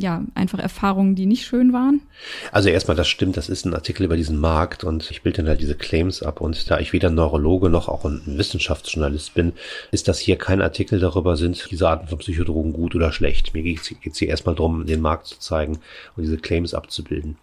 ja, 0.00 0.24
einfach 0.34 0.58
Erfahrungen, 0.58 1.14
die 1.14 1.26
nicht 1.26 1.44
schön 1.44 1.72
waren? 1.72 2.00
Also 2.52 2.68
erstmal, 2.68 2.96
das 2.96 3.08
stimmt, 3.08 3.36
das 3.36 3.48
ist 3.48 3.64
ein 3.64 3.74
Artikel 3.74 4.04
über 4.04 4.16
diesen 4.16 4.38
Markt 4.38 4.84
und 4.84 5.10
ich 5.10 5.22
bilde 5.22 5.38
dann 5.38 5.48
halt 5.48 5.60
diese 5.60 5.74
Claims 5.74 6.22
ab 6.22 6.40
und 6.40 6.70
da 6.70 6.78
ich 6.78 6.92
weder 6.92 7.10
Neurologe 7.10 7.68
noch 7.68 7.88
auch 7.88 8.04
ein 8.04 8.22
Wissenschaftsjournalist 8.26 9.34
bin, 9.34 9.52
ist 9.92 10.08
das 10.08 10.18
hier 10.18 10.36
kein 10.36 10.62
Artikel 10.62 10.98
darüber, 10.98 11.36
sind 11.36 11.68
diese 11.70 11.88
Arten 11.88 12.08
von 12.08 12.18
Psychodrogen 12.18 12.72
gut 12.72 12.94
oder 12.94 13.12
schlecht. 13.12 13.54
Mir 13.54 13.62
geht 13.62 13.80
es 13.80 14.18
hier 14.18 14.28
erstmal 14.28 14.54
darum, 14.54 14.86
den 14.86 15.00
Markt 15.00 15.26
zu 15.26 15.38
zeigen 15.38 15.78
und 16.16 16.22
diese 16.22 16.38
Claims 16.38 16.74
abzubilden. 16.74 17.36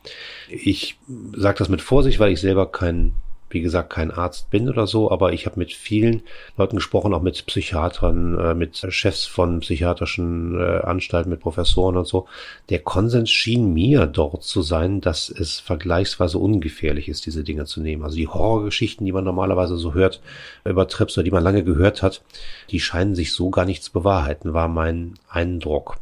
Ich 0.50 0.98
sage 1.36 1.60
das 1.60 1.70
mit 1.70 1.82
Vorsicht, 1.82 2.20
weil 2.20 2.32
ich 2.32 2.42
selber 2.42 2.72
kein 2.72 3.14
wie 3.50 3.62
gesagt, 3.62 3.90
kein 3.90 4.12
Arzt 4.12 4.50
bin 4.50 4.70
oder 4.70 4.88
so, 4.88 5.10
aber 5.12 5.34
ich 5.34 5.46
habe 5.46 5.60
mit 5.60 5.74
vielen 5.74 6.22
Leuten 6.58 6.76
gesprochen, 6.76 7.14
auch 7.14 7.22
mit 7.22 7.46
Psychiatern, 7.46 8.38
äh, 8.38 8.54
mit 8.54 8.86
Chefs 8.90 9.26
von 9.26 9.62
psychiatrischen 9.62 10.60
äh, 10.60 10.80
Anstalten, 10.80 11.30
mit 11.30 11.40
Professoren 11.40 11.98
und 11.98 12.08
so. 12.08 12.28
Der 12.70 12.80
Konsens 12.80 13.30
schien 13.30 13.74
mir 13.74 14.06
dort 14.06 14.44
zu 14.44 14.62
sein, 14.62 15.02
dass 15.02 15.30
es 15.30 15.60
vergleichsweise 15.60 16.38
ungefährlich 16.38 17.08
ist, 17.08 17.26
diese 17.26 17.44
Dinge 17.44 17.66
zu 17.66 17.82
nehmen. 17.82 18.04
Also 18.04 18.18
die 18.18 18.28
Horrorgeschichten, 18.28 19.06
die 19.06 19.12
man 19.12 19.24
normalerweise 19.24 19.78
so 19.78 19.94
hört 19.94 20.22
über 20.66 20.88
Trips 20.88 21.18
oder 21.18 21.24
die 21.24 21.32
man 21.32 21.44
lange 21.44 21.64
gehört 21.64 22.04
hat, 22.04 22.24
die 22.72 22.80
scheinen 22.80 23.16
sich 23.16 23.34
so 23.34 23.50
gar 23.50 23.66
nicht 23.66 23.84
zu 23.84 23.92
bewahrheiten, 23.92 24.54
war 24.54 24.68
mein 24.68 25.14
Eindruck 25.30 25.98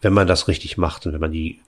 wenn 0.00 0.12
man 0.12 0.26
das 0.26 0.48
richtig 0.48 0.78
macht 0.78 1.06
und 1.06 1.12
wenn 1.12 1.20
man 1.20 1.32
die 1.32 1.60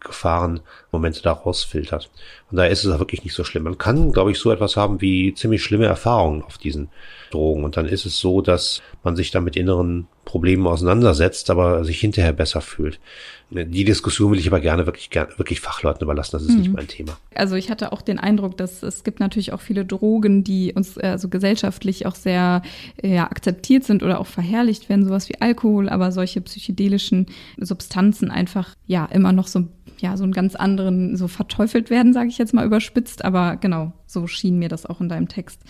Gefahrenmomente 0.90 1.22
da 1.22 1.32
rausfiltert. 1.32 2.10
Und 2.50 2.56
da 2.56 2.64
ist 2.64 2.84
es 2.84 2.92
auch 2.92 2.98
wirklich 2.98 3.24
nicht 3.24 3.34
so 3.34 3.44
schlimm. 3.44 3.64
Man 3.64 3.78
kann, 3.78 4.12
glaube 4.12 4.30
ich, 4.32 4.38
so 4.38 4.50
etwas 4.50 4.76
haben 4.76 5.00
wie 5.00 5.34
ziemlich 5.34 5.62
schlimme 5.62 5.86
Erfahrungen 5.86 6.42
auf 6.42 6.58
diesen 6.58 6.88
Drogen. 7.30 7.64
Und 7.64 7.76
dann 7.76 7.86
ist 7.86 8.06
es 8.06 8.18
so, 8.18 8.40
dass 8.40 8.82
man 9.02 9.16
sich 9.16 9.30
da 9.30 9.40
mit 9.40 9.56
inneren 9.56 10.08
Problemen 10.24 10.66
auseinandersetzt, 10.66 11.50
aber 11.50 11.84
sich 11.84 11.98
hinterher 11.98 12.32
besser 12.32 12.60
fühlt. 12.60 13.00
Die 13.50 13.84
Diskussion 13.84 14.30
will 14.30 14.38
ich 14.38 14.46
aber 14.46 14.60
gerne 14.60 14.86
wirklich, 14.86 15.10
wirklich 15.12 15.60
Fachleuten 15.60 16.02
überlassen. 16.04 16.32
Das 16.32 16.42
ist 16.42 16.52
mhm. 16.52 16.58
nicht 16.58 16.72
mein 16.72 16.86
Thema. 16.86 17.18
Also 17.34 17.56
ich 17.56 17.68
hatte 17.68 17.92
auch 17.92 18.00
den 18.00 18.20
Eindruck, 18.20 18.56
dass 18.56 18.84
es 18.84 19.02
gibt 19.02 19.18
natürlich 19.18 19.52
auch 19.52 19.60
viele 19.60 19.84
Drogen, 19.84 20.44
die 20.44 20.72
uns 20.72 20.98
also 20.98 21.28
gesellschaftlich 21.28 22.06
auch 22.06 22.14
sehr 22.14 22.62
ja, 23.02 23.24
akzeptiert 23.24 23.82
sind 23.82 24.04
oder 24.04 24.20
auch 24.20 24.28
verherrlicht 24.28 24.88
werden, 24.88 25.04
sowas 25.04 25.28
wie 25.28 25.40
Alkohol, 25.40 25.88
aber 25.88 26.12
solche 26.12 26.40
psychedelischen 26.42 27.26
Substanzen 27.56 28.30
einfach 28.30 28.76
ja 28.86 29.06
immer 29.06 29.32
noch 29.32 29.48
so 29.48 29.66
ja 30.00 30.16
so 30.16 30.24
einen 30.24 30.32
ganz 30.32 30.54
anderen 30.54 31.16
so 31.16 31.28
verteufelt 31.28 31.90
werden, 31.90 32.12
sage 32.12 32.28
ich 32.28 32.38
jetzt 32.38 32.54
mal 32.54 32.66
überspitzt, 32.66 33.24
aber 33.24 33.56
genau 33.56 33.92
so 34.12 34.26
schien 34.26 34.58
mir 34.58 34.68
das 34.68 34.86
auch 34.86 35.00
in 35.00 35.08
deinem 35.08 35.28
Text. 35.28 35.60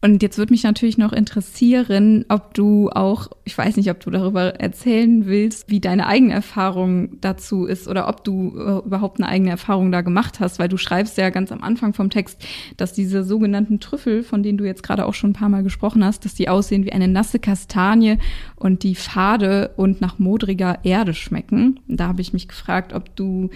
Und 0.00 0.22
jetzt 0.22 0.38
würde 0.38 0.52
mich 0.52 0.62
natürlich 0.62 0.98
noch 0.98 1.12
interessieren, 1.12 2.24
ob 2.28 2.54
du 2.54 2.90
auch, 2.90 3.28
ich 3.44 3.56
weiß 3.56 3.76
nicht, 3.76 3.90
ob 3.90 4.00
du 4.00 4.10
darüber 4.10 4.60
erzählen 4.60 5.26
willst, 5.26 5.70
wie 5.70 5.80
deine 5.80 6.06
eigene 6.06 6.32
Erfahrung 6.32 7.20
dazu 7.20 7.64
ist 7.64 7.88
oder 7.88 8.08
ob 8.08 8.24
du 8.24 8.56
äh, 8.56 8.86
überhaupt 8.86 9.20
eine 9.20 9.28
eigene 9.28 9.50
Erfahrung 9.50 9.92
da 9.92 10.00
gemacht 10.00 10.40
hast, 10.40 10.58
weil 10.58 10.68
du 10.68 10.76
schreibst 10.76 11.18
ja 11.18 11.30
ganz 11.30 11.52
am 11.52 11.62
Anfang 11.62 11.94
vom 11.94 12.10
Text, 12.10 12.44
dass 12.76 12.92
diese 12.92 13.24
sogenannten 13.24 13.80
Trüffel, 13.80 14.22
von 14.22 14.42
denen 14.42 14.58
du 14.58 14.64
jetzt 14.64 14.82
gerade 14.82 15.06
auch 15.06 15.14
schon 15.14 15.30
ein 15.30 15.34
paar 15.34 15.48
Mal 15.48 15.62
gesprochen 15.62 16.04
hast, 16.04 16.24
dass 16.24 16.34
die 16.34 16.48
aussehen 16.48 16.84
wie 16.84 16.92
eine 16.92 17.08
nasse 17.08 17.38
Kastanie 17.38 18.18
und 18.56 18.82
die 18.82 18.94
fade 18.94 19.72
und 19.76 20.00
nach 20.00 20.18
modriger 20.18 20.78
Erde 20.84 21.14
schmecken. 21.14 21.80
Da 21.88 22.08
habe 22.08 22.20
ich 22.20 22.32
mich 22.32 22.48
gefragt, 22.48 22.92
ob 22.92 23.14
du 23.16 23.50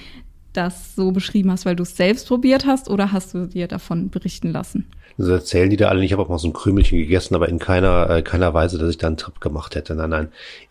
das 0.53 0.95
so 0.95 1.13
beschrieben 1.13 1.51
hast, 1.51 1.65
weil 1.67 1.77
du 1.77 1.83
es 1.83 1.97
selbst 1.97 2.29
probiert 2.29 2.67
hast 2.67 2.91
oder 2.91 3.13
hast 3.13 3.35
du 3.35 3.47
dir 3.47 3.69
davon 3.69 4.11
berichten 4.11 4.53
lassen? 4.53 4.87
Das 5.19 5.29
erzählen 5.29 5.69
die 5.69 5.77
da 5.77 5.89
alle. 5.89 6.05
Ich 6.05 6.13
habe 6.13 6.23
auch 6.23 6.29
mal 6.29 6.39
so 6.39 6.49
ein 6.49 6.53
Krümelchen 6.53 6.99
gegessen, 6.99 7.35
aber 7.35 7.49
in 7.49 7.59
keiner, 7.59 8.09
äh, 8.09 8.23
keiner 8.23 8.55
Weise, 8.55 8.79
dass 8.79 8.91
ich 8.91 8.99
da 8.99 9.09
einen 9.09 9.17
Trip 9.17 9.41
gemacht 9.41 9.75
hätte. 9.75 9.95
Nein, 9.95 10.11
nein. 10.11 10.29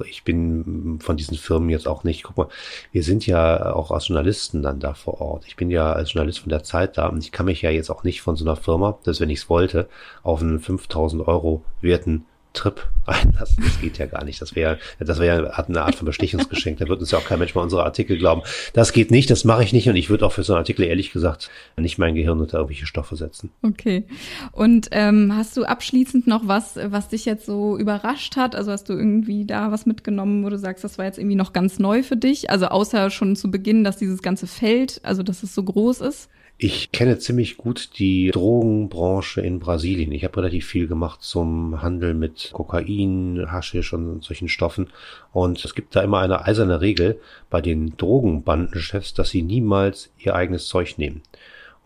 Ich 0.09 0.23
bin 0.23 0.99
von 0.99 1.17
diesen 1.17 1.37
Firmen 1.37 1.69
jetzt 1.69 1.87
auch 1.87 2.03
nicht. 2.03 2.23
Guck 2.23 2.37
mal, 2.37 2.47
wir 2.91 3.03
sind 3.03 3.27
ja 3.27 3.73
auch 3.73 3.91
als 3.91 4.07
Journalisten 4.07 4.63
dann 4.63 4.79
da 4.79 4.93
vor 4.93 5.21
Ort. 5.21 5.45
Ich 5.47 5.55
bin 5.55 5.69
ja 5.69 5.93
als 5.93 6.13
Journalist 6.13 6.39
von 6.39 6.49
der 6.49 6.63
Zeit 6.63 6.97
da 6.97 7.07
und 7.07 7.23
ich 7.23 7.31
kann 7.31 7.45
mich 7.45 7.61
ja 7.61 7.69
jetzt 7.69 7.89
auch 7.89 8.03
nicht 8.03 8.21
von 8.21 8.35
so 8.35 8.45
einer 8.45 8.55
Firma, 8.55 8.97
dass 9.03 9.19
wenn 9.21 9.29
ich 9.29 9.39
es 9.39 9.49
wollte, 9.49 9.87
auf 10.23 10.41
einen 10.41 10.59
5000 10.59 11.27
Euro 11.27 11.63
werten 11.81 12.25
Trip 12.53 12.85
einlassen. 13.05 13.63
Das 13.63 13.79
geht 13.79 13.97
ja 13.97 14.05
gar 14.05 14.23
nicht. 14.23 14.41
Das 14.41 14.55
wäre, 14.55 14.77
das 14.99 15.19
wäre 15.19 15.57
eine 15.57 15.81
Art 15.81 15.95
von 15.95 16.05
Bestechungsgeschenk. 16.05 16.79
Da 16.79 16.87
wird 16.87 16.99
uns 16.99 17.11
ja 17.11 17.17
auch 17.17 17.25
kein 17.25 17.39
Mensch 17.39 17.55
mal 17.55 17.61
unsere 17.61 17.83
Artikel 17.83 18.17
glauben. 18.17 18.41
Das 18.73 18.93
geht 18.93 19.11
nicht, 19.11 19.29
das 19.29 19.43
mache 19.43 19.63
ich 19.63 19.73
nicht 19.73 19.87
und 19.89 19.95
ich 19.95 20.09
würde 20.09 20.25
auch 20.25 20.31
für 20.31 20.43
so 20.43 20.53
einen 20.53 20.59
Artikel 20.59 20.83
ehrlich 20.83 21.11
gesagt 21.11 21.49
nicht 21.77 21.97
mein 21.97 22.15
Gehirn 22.15 22.39
unter 22.39 22.57
irgendwelche 22.57 22.85
Stoffe 22.85 23.15
setzen. 23.15 23.49
Okay. 23.63 24.05
Und 24.51 24.89
ähm, 24.91 25.33
hast 25.35 25.57
du 25.57 25.63
abschließend 25.63 26.27
noch 26.27 26.47
was, 26.47 26.77
was 26.83 27.09
dich 27.09 27.25
jetzt 27.25 27.45
so 27.45 27.77
überrascht 27.77 28.35
hat? 28.35 28.55
Also 28.55 28.71
hast 28.71 28.89
du 28.89 28.93
irgendwie 28.93 29.45
da 29.45 29.71
was 29.71 29.85
mitgenommen, 29.85 30.43
wo 30.43 30.49
du 30.49 30.59
sagst, 30.59 30.83
das 30.83 30.97
war 30.97 31.05
jetzt 31.05 31.17
irgendwie 31.17 31.35
noch 31.35 31.53
ganz 31.53 31.79
neu 31.79 32.03
für 32.03 32.17
dich? 32.17 32.49
Also 32.49 32.67
außer 32.67 33.09
schon 33.09 33.35
zu 33.35 33.49
Beginn, 33.49 33.83
dass 33.83 33.97
dieses 33.97 34.21
ganze 34.21 34.47
Feld, 34.47 34.99
also 35.03 35.23
dass 35.23 35.43
es 35.43 35.55
so 35.55 35.63
groß 35.63 36.01
ist? 36.01 36.29
Ich 36.63 36.91
kenne 36.91 37.17
ziemlich 37.17 37.57
gut 37.57 37.97
die 37.97 38.29
Drogenbranche 38.29 39.41
in 39.41 39.57
Brasilien. 39.57 40.11
Ich 40.11 40.23
habe 40.23 40.37
relativ 40.37 40.67
viel 40.67 40.85
gemacht 40.85 41.23
zum 41.23 41.81
Handel 41.81 42.13
mit 42.13 42.51
Kokain, 42.53 43.47
Haschisch 43.51 43.93
und 43.93 44.23
solchen 44.23 44.47
Stoffen. 44.47 44.91
Und 45.33 45.65
es 45.65 45.73
gibt 45.73 45.95
da 45.95 46.03
immer 46.03 46.19
eine 46.19 46.45
eiserne 46.45 46.79
Regel 46.79 47.19
bei 47.49 47.61
den 47.61 47.97
Drogenbandenchefs, 47.97 49.15
dass 49.15 49.31
sie 49.31 49.41
niemals 49.41 50.11
ihr 50.19 50.35
eigenes 50.35 50.67
Zeug 50.67 50.99
nehmen. 50.99 51.23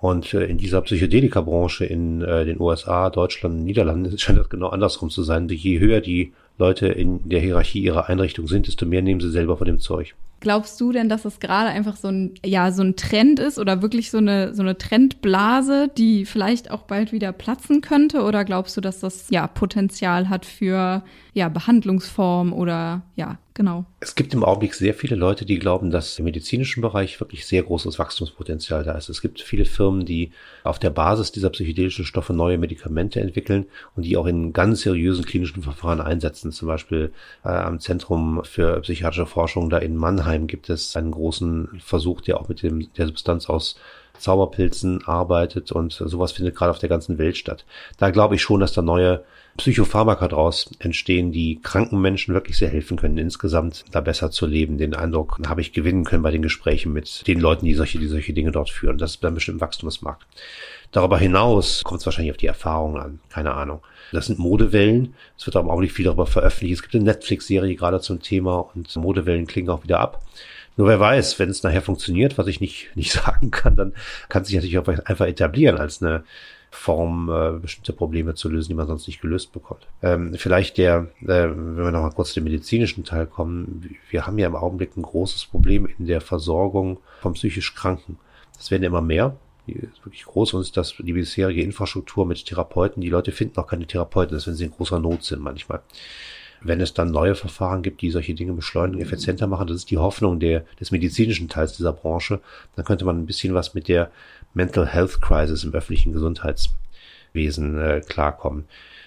Und 0.02 0.34
äh, 0.34 0.44
in 0.44 0.58
dieser 0.58 0.82
Psychedelika-Branche 0.82 1.86
in 1.86 2.22
äh, 2.22 2.44
den 2.44 2.60
USA, 2.60 3.10
Deutschland, 3.10 3.64
Niederlanden 3.64 4.18
scheint 4.18 4.40
das 4.40 4.50
genau 4.50 4.68
andersrum 4.68 5.10
zu 5.10 5.24
sein. 5.24 5.48
Je 5.48 5.80
höher 5.80 6.02
die 6.02 6.34
Leute 6.58 6.88
in 6.88 7.30
der 7.30 7.40
Hierarchie 7.40 7.80
ihrer 7.80 8.10
Einrichtung 8.10 8.50
sind, 8.50 8.68
desto 8.68 8.86
mehr 8.86 9.02
nehmen 9.02 9.22
sie 9.22 9.32
selber 9.32 9.56
von 9.56 9.68
dem 9.68 9.80
Zeug. 9.80 10.16
Glaubst 10.42 10.80
du 10.80 10.92
denn, 10.92 11.10
dass 11.10 11.26
es 11.26 11.40
gerade 11.40 11.70
einfach 11.70 11.96
so 11.96 12.10
ein, 12.10 12.34
ja, 12.46 12.72
so 12.72 12.84
ein 12.84 12.96
Trend 12.96 13.40
ist 13.40 13.58
oder 13.58 13.82
wirklich 13.82 14.12
so 14.12 14.18
eine, 14.18 14.54
so 14.54 14.62
eine 14.62 14.78
Trendblase, 14.78 15.90
die 15.98 16.26
vielleicht 16.26 16.70
auch 16.70 16.84
bald 16.84 17.12
wieder 17.12 17.32
platzen 17.32 17.82
könnte? 17.82 18.22
Oder 18.24 18.46
glaubst 18.46 18.76
du, 18.78 18.82
dass 18.82 19.00
das, 19.00 19.30
ja, 19.30 19.48
Potenzial 19.48 20.30
hat 20.30 20.46
für, 20.46 21.04
ja, 21.34 21.50
Behandlungsform 21.50 22.54
oder, 22.54 23.04
ja, 23.16 23.40
genau. 23.54 23.86
Es 24.02 24.16
gibt 24.16 24.34
im 24.34 24.44
Augenblick 24.44 24.76
sehr 24.76 24.94
viele 24.94 25.16
Leute, 25.16 25.46
die 25.46 25.58
glauben, 25.58 25.90
dass 25.90 26.20
im 26.20 26.26
medizinischen 26.26 26.82
Bereich 26.82 27.20
wirklich 27.20 27.46
sehr 27.46 27.64
großes 27.64 27.98
Wachstumspotenzial 27.98 28.84
da 28.84 28.92
ist. 28.94 29.10
Es 29.10 29.22
gibt 29.22 29.42
viele 29.42 29.66
Firmen, 29.66 30.06
die 30.06 30.32
auf 30.64 30.80
der 30.80 30.92
Basis 30.92 31.32
dieser 31.32 31.50
psychedelischen 31.50 32.06
Stoffe 32.06 32.34
neue 32.34 32.58
Medikamente 32.58 33.20
entwickeln 33.20 33.66
und 33.96 34.04
die 34.04 34.18
auch 34.18 34.28
in 34.28 34.54
ganz 34.54 34.82
seriösen 34.82 35.26
klinischen 35.26 35.64
Verfahren 35.64 36.02
einsetzen. 36.02 36.52
Zum 36.52 36.68
Beispiel 36.68 37.12
äh, 37.44 37.50
am 37.50 37.80
Zentrum 37.80 38.42
für 38.44 38.82
psychiatrische 38.82 39.26
Forschung 39.26 39.70
da 39.70 39.78
in 39.78 39.96
Mannheim 39.96 40.25
gibt 40.48 40.70
es 40.70 40.96
einen 40.96 41.12
großen 41.12 41.80
Versuch, 41.80 42.22
der 42.22 42.40
auch 42.40 42.48
mit 42.48 42.62
dem, 42.62 42.92
der 42.94 43.08
Substanz 43.08 43.50
aus 43.50 43.76
Zauberpilzen 44.20 45.06
arbeitet 45.06 45.72
und 45.72 45.94
sowas 45.94 46.32
findet 46.32 46.56
gerade 46.56 46.72
auf 46.72 46.80
der 46.80 46.90
ganzen 46.90 47.18
Welt 47.18 47.38
statt. 47.38 47.66
Da 47.98 48.10
glaube 48.10 48.36
ich 48.36 48.42
schon, 48.42 48.60
dass 48.60 48.74
da 48.74 48.82
neue 48.82 49.24
Psychopharmaka 49.58 50.28
draus 50.28 50.70
entstehen, 50.80 51.32
die 51.32 51.62
kranken 51.62 52.02
Menschen 52.02 52.34
wirklich 52.34 52.58
sehr 52.58 52.70
helfen 52.70 52.98
können, 52.98 53.18
insgesamt 53.18 53.86
da 53.92 54.02
besser 54.02 54.30
zu 54.30 54.46
leben. 54.46 54.78
Den 54.78 54.94
Eindruck 54.94 55.40
habe 55.48 55.62
ich 55.62 55.72
gewinnen 55.72 56.04
können 56.04 56.24
bei 56.24 56.32
den 56.32 56.42
Gesprächen 56.42 56.92
mit 56.92 57.26
den 57.26 57.40
Leuten, 57.40 57.66
die 57.66 57.74
solche, 57.74 57.98
die 58.00 58.08
solche 58.08 58.34
Dinge 58.34 58.52
dort 58.52 58.70
führen. 58.70 58.98
Das 58.98 59.12
ist 59.12 59.24
dann 59.24 59.34
bestimmt 59.34 59.58
ein 59.58 59.62
Wachstumsmarkt. 59.62 60.26
Darüber 60.92 61.18
hinaus 61.18 61.84
kommt 61.84 62.02
es 62.02 62.06
wahrscheinlich 62.06 62.32
auf 62.32 62.38
die 62.38 62.48
Erfahrungen 62.48 63.02
an. 63.02 63.20
Keine 63.30 63.54
Ahnung. 63.54 63.82
Das 64.12 64.28
sind 64.28 64.40
Modewellen. 64.40 65.16
Es 65.38 65.46
wird 65.46 65.56
aber 65.56 65.72
auch 65.72 65.80
nicht 65.80 65.94
viel 65.94 66.06
darüber 66.06 66.28
veröffentlicht. 66.28 66.76
Es 66.76 66.82
gibt 66.82 66.96
eine 66.96 67.06
Netflix-Serie 67.06 67.76
gerade 67.76 68.02
zum 68.02 68.22
Thema 68.22 68.70
und 68.74 68.94
Modewellen 68.96 69.48
klingen 69.48 69.70
auch 69.70 69.84
wieder 69.84 70.00
ab. 70.00 70.22
Nur 70.78 70.88
wer 70.88 71.00
weiß, 71.00 71.40
wenn 71.40 71.50
es 71.50 71.64
nachher 71.64 71.82
funktioniert, 71.82 72.38
was 72.38 72.48
ich 72.48 72.60
nicht, 72.60 72.96
nicht 72.96 73.12
sagen 73.26 73.52
kann, 73.52 73.76
dann 73.76 73.94
kann 74.30 74.46
sich 74.46 74.56
natürlich 74.56 74.78
auch 74.78 74.88
einfach 74.88 75.28
etablieren 75.28 75.78
als 75.78 76.02
eine 76.02 76.24
Form, 76.76 77.30
äh, 77.30 77.58
bestimmte 77.60 77.94
Probleme 77.94 78.36
zu 78.36 78.50
lösen, 78.50 78.70
die 78.70 78.76
man 78.76 78.88
sonst 78.88 79.08
nicht 79.08 79.22
gelöst 79.22 79.54
bekommt. 79.54 79.88
Ähm, 80.02 80.34
vielleicht 80.36 80.78
der, 80.78 81.08
äh, 81.22 81.48
wenn 81.48 81.78
wir 81.78 81.92
nochmal 81.92 82.12
kurz 82.12 82.34
zum 82.34 82.44
medizinischen 82.44 83.06
Teil 83.06 83.26
kommen, 83.26 83.98
wir 84.10 84.28
haben 84.28 84.38
ja 84.38 84.48
im 84.48 84.56
Augenblick 84.56 84.98
ein 84.98 85.02
großes 85.02 85.46
Problem 85.46 85.88
in 85.98 86.06
der 86.06 86.20
Versorgung 86.22 87.00
von 87.22 87.34
psychisch 87.34 87.74
Kranken. 87.74 88.20
Das 88.58 88.72
werden 88.72 88.84
immer 88.84 89.02
mehr. 89.02 89.38
Die 89.68 89.74
ist 89.74 90.06
wirklich 90.06 90.26
groß 90.26 90.54
und 90.54 90.62
ist 90.62 90.78
das 90.78 90.96
die 91.00 91.14
bisherige 91.14 91.64
Infrastruktur 91.64 92.26
mit 92.26 92.46
Therapeuten. 92.46 93.02
Die 93.02 93.10
Leute 93.10 93.32
finden 93.32 93.58
auch 93.58 93.68
keine 93.68 93.88
Therapeuten, 93.88 94.36
das 94.36 94.46
wenn 94.46 94.54
sie 94.54 94.66
in 94.66 94.72
großer 94.72 95.00
Not 95.00 95.24
sind 95.24 95.42
manchmal 95.42 95.82
wenn 96.62 96.82
es 96.82 96.94
dann 96.94 97.12
neue 97.12 97.36
Verfahren 97.36 97.82
gibt, 97.82 98.02
die 98.02 98.12
solche 98.12 98.34
Dinge 98.34 98.54
beschleunigen, 98.54 99.02
effizienter 99.02 99.48
machen, 99.48 99.68
das 99.68 99.78
ist 99.78 99.92
die 99.92 99.98
Hoffnung 99.98 100.40
der, 100.40 100.66
des 100.80 100.92
medizinischen 100.92 101.50
Teils 101.50 101.78
dieser 101.78 101.94
Branche, 101.94 102.40
dann 102.76 102.86
könnte 102.86 103.06
man 103.06 103.20
ein 103.20 103.26
bisschen 103.26 103.54
was 103.54 103.74
mit 103.74 103.88
der 103.88 104.12
Mental 104.54 104.88
Health 104.88 105.22
Crisis 105.22 105.64
im 105.64 105.74
öffentlichen 105.74 106.14
Gesundheitswesen 106.14 107.80
äh, 107.80 108.02
klarkommen. 108.02 108.66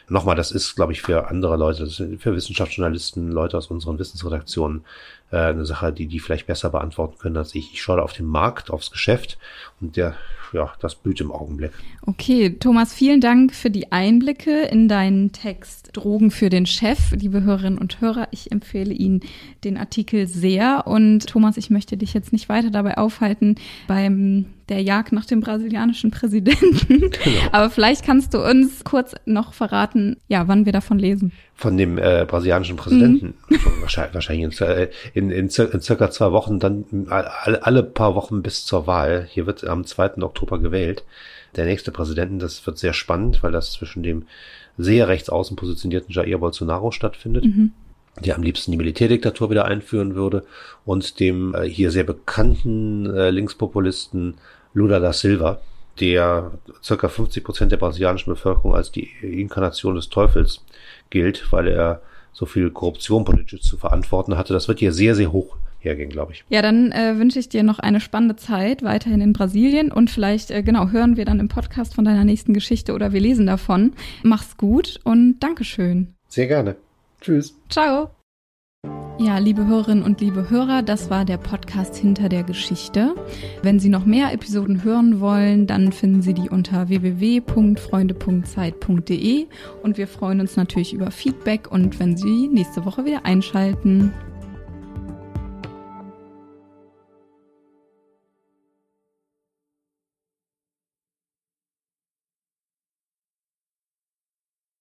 Nochmal, 0.09 0.37
das 0.37 0.51
ist, 0.51 0.75
glaube 0.75 0.93
ich, 0.93 1.03
für 1.03 1.29
andere 1.29 1.57
Leute, 1.57 1.87
für 2.19 2.35
Wissenschaftsjournalisten, 2.35 3.31
Leute 3.31 3.59
aus 3.59 3.67
unseren 3.69 3.99
Wissensredaktionen 3.99 4.85
äh, 5.31 5.37
eine 5.37 5.67
Sache, 5.67 5.93
die 5.93 6.07
die 6.07 6.21
vielleicht 6.21 6.47
besser 6.47 6.71
beantworten 6.71 7.19
können 7.19 7.37
als 7.37 7.55
ich. 7.55 7.73
Ich 7.73 7.83
schaue 7.83 8.03
auf 8.03 8.13
den 8.13 8.27
Markt, 8.27 8.71
aufs 8.71 8.91
Geschäft 8.91 9.39
und 9.81 9.97
der 9.97 10.15
ja, 10.53 10.73
das 10.81 10.95
blüht 10.95 11.21
im 11.21 11.31
Augenblick. 11.31 11.73
Okay, 12.07 12.57
Thomas, 12.59 12.95
vielen 12.95 13.21
Dank 13.21 13.55
für 13.55 13.71
die 13.71 13.93
Einblicke 13.93 14.63
in 14.63 14.89
deinen 14.89 15.33
Text 15.33 15.91
Drogen 15.93 16.31
für 16.31 16.49
den 16.49 16.67
Chef. 16.67 17.11
Liebe 17.13 17.43
Hörerinnen 17.43 17.79
und 17.79 18.01
Hörer, 18.01 18.29
ich 18.31 18.51
empfehle 18.51 18.95
Ihnen 18.95 19.21
den 19.65 19.77
Artikel 19.77 20.27
sehr. 20.27 20.87
Und 20.87 21.27
Thomas, 21.27 21.57
ich 21.57 21.71
möchte 21.71 21.97
dich 21.97 22.15
jetzt 22.15 22.33
nicht 22.33 22.49
weiter 22.49 22.71
dabei 22.71 22.97
aufhalten 22.97 23.57
beim 23.87 24.47
der 24.69 24.83
Jagd 24.83 25.13
nach 25.13 25.25
dem 25.25 25.41
brasilianischen 25.41 26.11
Präsidenten. 26.11 27.11
Genau. 27.25 27.41
Aber 27.53 27.71
vielleicht 27.71 28.05
kannst 28.05 28.35
du 28.35 28.45
uns 28.45 28.85
kurz 28.85 29.15
noch 29.25 29.53
verraten, 29.53 30.17
ja, 30.29 30.47
wann 30.47 30.67
wir 30.67 30.73
davon 30.73 30.99
lesen. 30.99 31.33
Von 31.55 31.77
dem 31.77 31.99
äh, 31.99 32.25
brasilianischen 32.29 32.77
Präsidenten. 32.77 33.35
Mhm. 33.49 33.59
wahrscheinlich, 33.81 34.15
wahrscheinlich 34.15 34.61
in, 34.61 35.31
in, 35.31 35.31
in, 35.31 35.49
in, 35.49 35.81
circa 35.81 36.11
zwei 36.11 36.33
Wochen, 36.33 36.59
dann 36.61 37.07
alle, 37.09 37.65
alle 37.65 37.83
paar 37.83 38.15
Wochen 38.15 38.43
bis 38.43 38.65
zur 38.65 38.87
Wahl. 38.87 39.27
Hier 39.29 39.47
wird 39.47 39.67
am 39.67 39.85
2. 39.85 40.23
Oktober 40.23 40.59
gewählt. 40.59 41.05
Der 41.57 41.65
nächste 41.65 41.91
Präsidenten, 41.91 42.39
das 42.39 42.65
wird 42.67 42.79
sehr 42.79 42.93
spannend, 42.93 43.43
weil 43.43 43.53
das 43.53 43.73
zwischen 43.73 44.03
dem 44.03 44.27
sehr 44.77 45.09
rechts 45.09 45.31
außen 45.31 45.57
positionierten 45.57 46.13
Jair 46.13 46.39
Bolsonaro 46.39 46.91
stattfindet. 46.91 47.45
Mhm 47.45 47.73
der 48.25 48.37
am 48.37 48.43
liebsten 48.43 48.73
die 48.73 48.77
Militärdiktatur 48.77 49.51
wieder 49.51 49.65
einführen 49.65 50.15
würde, 50.15 50.45
und 50.85 51.21
dem 51.21 51.55
äh, 51.55 51.69
hier 51.69 51.91
sehr 51.91 52.05
bekannten 52.05 53.07
äh, 53.07 53.31
Linkspopulisten 53.31 54.35
Lula 54.75 55.01
da 55.01 55.13
Silva, 55.13 55.61
der 56.01 56.53
circa 56.83 57.09
50 57.09 57.45
Prozent 57.45 57.73
der 57.73 57.77
brasilianischen 57.77 58.33
Bevölkerung 58.33 58.75
als 58.75 58.93
die 58.93 59.11
Inkarnation 59.23 59.95
des 59.95 60.09
Teufels 60.09 60.65
gilt, 61.11 61.51
weil 61.53 61.69
er 61.69 62.01
so 62.33 62.47
viel 62.47 62.71
Korruption 62.71 63.25
politisch 63.25 63.63
zu 63.63 63.77
verantworten 63.77 64.37
hatte. 64.37 64.53
Das 64.53 64.69
wird 64.69 64.79
hier 64.79 64.93
sehr, 64.93 65.15
sehr 65.15 65.33
hoch 65.33 65.57
hergehen, 65.81 66.11
glaube 66.11 66.33
ich. 66.33 66.45
Ja, 66.49 66.63
dann 66.63 66.93
äh, 66.93 67.19
wünsche 67.19 67.39
ich 67.39 67.49
dir 67.49 67.63
noch 67.63 67.79
eine 67.79 68.01
spannende 68.01 68.37
Zeit 68.37 68.83
weiterhin 68.83 69.21
in 69.21 69.33
Brasilien 69.33 69.93
und 69.93 70.11
vielleicht, 70.11 70.51
äh, 70.51 70.63
genau, 70.63 70.91
hören 70.91 71.17
wir 71.17 71.25
dann 71.25 71.41
im 71.41 71.49
Podcast 71.49 71.95
von 71.95 72.05
deiner 72.05 72.25
nächsten 72.25 72.55
Geschichte 72.55 72.93
oder 72.93 73.13
wir 73.13 73.21
lesen 73.21 73.47
davon. 73.47 73.93
Mach's 74.23 74.57
gut 74.57 75.01
und 75.05 75.41
Dankeschön. 75.41 76.15
Sehr 76.29 76.47
gerne. 76.47 76.77
Tschüss. 77.21 77.57
Ciao. 77.69 78.18
Ja, 79.21 79.39
liebe 79.39 79.67
Hörerinnen 79.67 80.05
und 80.05 80.21
liebe 80.21 80.49
Hörer, 80.49 80.83
das 80.83 81.11
war 81.11 81.25
der 81.25 81.39
Podcast 81.39 81.97
hinter 81.97 82.29
der 82.29 82.45
Geschichte. 82.45 83.17
Wenn 83.63 83.81
Sie 83.81 83.89
noch 83.89 84.05
mehr 84.05 84.33
Episoden 84.33 84.85
hören 84.85 85.19
wollen, 85.19 85.67
dann 85.67 85.91
finden 85.91 86.23
Sie 86.23 86.35
die 86.35 86.49
unter 86.49 86.89
www.freunde.zeit.de 86.89 89.47
und 89.83 89.99
wir 89.99 90.07
freuen 90.07 90.41
uns 90.41 90.55
natürlich 90.55 90.93
über 90.93 91.11
Feedback 91.11 91.69
und 91.69 91.99
wenn 91.99 92.17
Sie 92.17 92.47
nächste 92.47 92.85
Woche 92.85 93.05
wieder 93.05 93.27
einschalten. 93.27 94.13